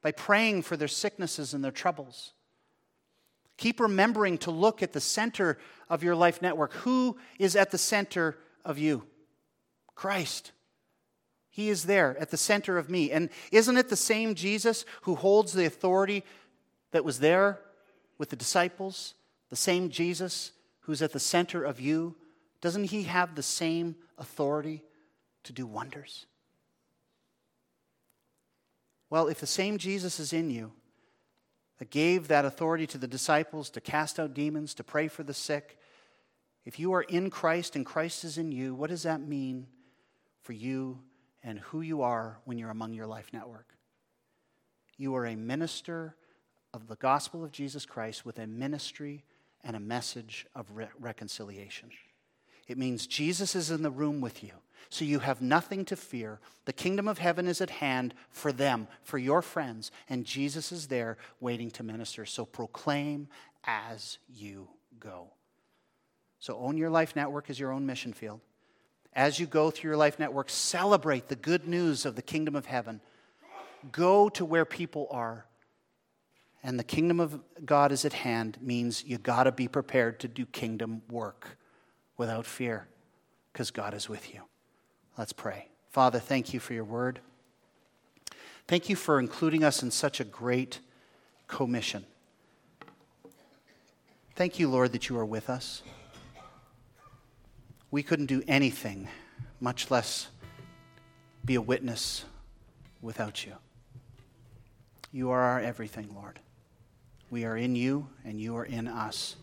by 0.00 0.12
praying 0.12 0.62
for 0.62 0.76
their 0.78 0.88
sicknesses 0.88 1.52
and 1.52 1.62
their 1.62 1.70
troubles. 1.70 2.32
Keep 3.58 3.80
remembering 3.80 4.38
to 4.38 4.50
look 4.50 4.82
at 4.82 4.92
the 4.92 5.00
center 5.00 5.58
of 5.90 6.02
your 6.02 6.16
life 6.16 6.40
network. 6.40 6.72
Who 6.72 7.18
is 7.38 7.54
at 7.54 7.70
the 7.70 7.78
center 7.78 8.38
of 8.64 8.78
you? 8.78 9.04
Christ. 9.94 10.52
He 11.50 11.68
is 11.68 11.84
there 11.84 12.16
at 12.18 12.30
the 12.30 12.38
center 12.38 12.78
of 12.78 12.88
me. 12.88 13.10
And 13.10 13.28
isn't 13.50 13.76
it 13.76 13.90
the 13.90 13.96
same 13.96 14.34
Jesus 14.34 14.86
who 15.02 15.16
holds 15.16 15.52
the 15.52 15.66
authority 15.66 16.24
that 16.92 17.04
was 17.04 17.18
there 17.18 17.60
with 18.16 18.30
the 18.30 18.36
disciples? 18.36 19.12
The 19.50 19.56
same 19.56 19.90
Jesus 19.90 20.52
who's 20.80 21.02
at 21.02 21.12
the 21.12 21.20
center 21.20 21.62
of 21.62 21.78
you? 21.78 22.16
Doesn't 22.62 22.84
he 22.84 23.02
have 23.02 23.34
the 23.34 23.42
same 23.42 23.96
authority 24.16 24.82
to 25.42 25.52
do 25.52 25.66
wonders? 25.66 26.26
Well, 29.10 29.26
if 29.26 29.40
the 29.40 29.46
same 29.46 29.76
Jesus 29.76 30.18
is 30.18 30.32
in 30.32 30.48
you 30.48 30.72
that 31.78 31.90
gave 31.90 32.28
that 32.28 32.46
authority 32.46 32.86
to 32.86 32.98
the 32.98 33.08
disciples 33.08 33.68
to 33.70 33.80
cast 33.80 34.18
out 34.18 34.32
demons, 34.32 34.72
to 34.74 34.84
pray 34.84 35.08
for 35.08 35.24
the 35.24 35.34
sick, 35.34 35.76
if 36.64 36.78
you 36.78 36.94
are 36.94 37.02
in 37.02 37.28
Christ 37.28 37.74
and 37.74 37.84
Christ 37.84 38.24
is 38.24 38.38
in 38.38 38.52
you, 38.52 38.74
what 38.74 38.90
does 38.90 39.02
that 39.02 39.20
mean 39.20 39.66
for 40.40 40.52
you 40.52 41.00
and 41.42 41.58
who 41.58 41.80
you 41.80 42.02
are 42.02 42.38
when 42.44 42.56
you're 42.56 42.70
among 42.70 42.94
your 42.94 43.08
life 43.08 43.28
network? 43.32 43.74
You 44.96 45.16
are 45.16 45.26
a 45.26 45.34
minister 45.34 46.14
of 46.72 46.86
the 46.86 46.96
gospel 46.96 47.42
of 47.42 47.50
Jesus 47.50 47.84
Christ 47.84 48.24
with 48.24 48.38
a 48.38 48.46
ministry 48.46 49.24
and 49.64 49.74
a 49.74 49.80
message 49.80 50.46
of 50.54 50.70
re- 50.70 50.86
reconciliation. 51.00 51.90
It 52.68 52.78
means 52.78 53.06
Jesus 53.06 53.54
is 53.54 53.70
in 53.70 53.82
the 53.82 53.90
room 53.90 54.20
with 54.20 54.42
you. 54.42 54.52
So 54.88 55.04
you 55.04 55.20
have 55.20 55.40
nothing 55.40 55.84
to 55.86 55.96
fear. 55.96 56.38
The 56.66 56.72
kingdom 56.72 57.08
of 57.08 57.18
heaven 57.18 57.46
is 57.46 57.60
at 57.60 57.70
hand 57.70 58.14
for 58.30 58.52
them, 58.52 58.88
for 59.02 59.16
your 59.16 59.40
friends, 59.40 59.90
and 60.08 60.24
Jesus 60.24 60.70
is 60.70 60.88
there 60.88 61.16
waiting 61.40 61.70
to 61.72 61.82
minister. 61.82 62.26
So 62.26 62.44
proclaim 62.44 63.28
as 63.64 64.18
you 64.28 64.68
go. 65.00 65.28
So 66.40 66.58
own 66.58 66.76
your 66.76 66.90
life 66.90 67.16
network 67.16 67.48
as 67.48 67.58
your 67.58 67.72
own 67.72 67.86
mission 67.86 68.12
field. 68.12 68.40
As 69.14 69.38
you 69.38 69.46
go 69.46 69.70
through 69.70 69.90
your 69.90 69.96
life 69.96 70.18
network, 70.18 70.50
celebrate 70.50 71.28
the 71.28 71.36
good 71.36 71.66
news 71.66 72.04
of 72.04 72.14
the 72.14 72.22
kingdom 72.22 72.54
of 72.54 72.66
heaven. 72.66 73.00
Go 73.92 74.28
to 74.30 74.44
where 74.44 74.64
people 74.64 75.08
are. 75.10 75.46
And 76.62 76.78
the 76.78 76.84
kingdom 76.84 77.18
of 77.18 77.40
God 77.64 77.92
is 77.92 78.04
at 78.04 78.12
hand 78.12 78.58
means 78.60 79.04
you 79.04 79.18
got 79.18 79.44
to 79.44 79.52
be 79.52 79.68
prepared 79.68 80.20
to 80.20 80.28
do 80.28 80.44
kingdom 80.46 81.02
work 81.10 81.56
without 82.16 82.46
fear 82.46 82.86
because 83.52 83.70
God 83.70 83.94
is 83.94 84.08
with 84.08 84.32
you. 84.32 84.42
Let's 85.18 85.32
pray. 85.32 85.68
Father, 85.90 86.18
thank 86.18 86.54
you 86.54 86.60
for 86.60 86.74
your 86.74 86.84
word. 86.84 87.20
Thank 88.66 88.88
you 88.88 88.96
for 88.96 89.18
including 89.18 89.64
us 89.64 89.82
in 89.82 89.90
such 89.90 90.20
a 90.20 90.24
great 90.24 90.80
commission. 91.48 92.04
Thank 94.34 94.58
you, 94.58 94.68
Lord, 94.70 94.92
that 94.92 95.08
you 95.08 95.18
are 95.18 95.26
with 95.26 95.50
us. 95.50 95.82
We 97.90 98.02
couldn't 98.02 98.26
do 98.26 98.42
anything, 98.48 99.08
much 99.60 99.90
less 99.90 100.28
be 101.44 101.56
a 101.56 101.60
witness 101.60 102.24
without 103.02 103.44
you. 103.44 103.52
You 105.12 105.30
are 105.30 105.40
our 105.40 105.60
everything, 105.60 106.14
Lord. 106.14 106.38
We 107.30 107.44
are 107.44 107.56
in 107.56 107.76
you, 107.76 108.08
and 108.24 108.40
you 108.40 108.56
are 108.56 108.64
in 108.64 108.88
us. 108.88 109.36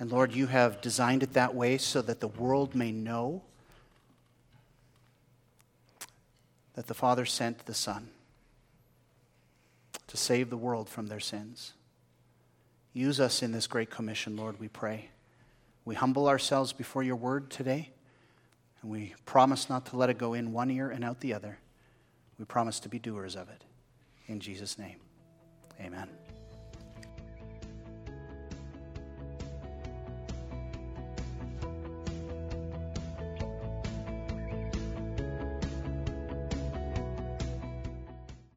And 0.00 0.10
Lord, 0.10 0.34
you 0.34 0.46
have 0.46 0.80
designed 0.80 1.22
it 1.22 1.34
that 1.34 1.54
way 1.54 1.76
so 1.76 2.00
that 2.00 2.20
the 2.20 2.28
world 2.28 2.74
may 2.74 2.90
know 2.90 3.42
that 6.74 6.86
the 6.86 6.94
Father 6.94 7.26
sent 7.26 7.66
the 7.66 7.74
Son 7.74 8.08
to 10.06 10.16
save 10.16 10.48
the 10.48 10.56
world 10.56 10.88
from 10.88 11.08
their 11.08 11.20
sins. 11.20 11.74
Use 12.94 13.20
us 13.20 13.42
in 13.42 13.52
this 13.52 13.66
great 13.66 13.90
commission, 13.90 14.36
Lord, 14.36 14.58
we 14.58 14.68
pray. 14.68 15.10
We 15.84 15.94
humble 15.94 16.28
ourselves 16.28 16.72
before 16.72 17.02
your 17.02 17.16
word 17.16 17.50
today, 17.50 17.90
and 18.80 18.90
we 18.90 19.14
promise 19.26 19.68
not 19.68 19.84
to 19.86 19.98
let 19.98 20.08
it 20.08 20.16
go 20.16 20.32
in 20.32 20.52
one 20.52 20.70
ear 20.70 20.90
and 20.90 21.04
out 21.04 21.20
the 21.20 21.34
other. 21.34 21.58
We 22.38 22.46
promise 22.46 22.80
to 22.80 22.88
be 22.88 22.98
doers 22.98 23.36
of 23.36 23.50
it. 23.50 23.64
In 24.26 24.40
Jesus' 24.40 24.78
name, 24.78 24.96
amen. 25.78 26.08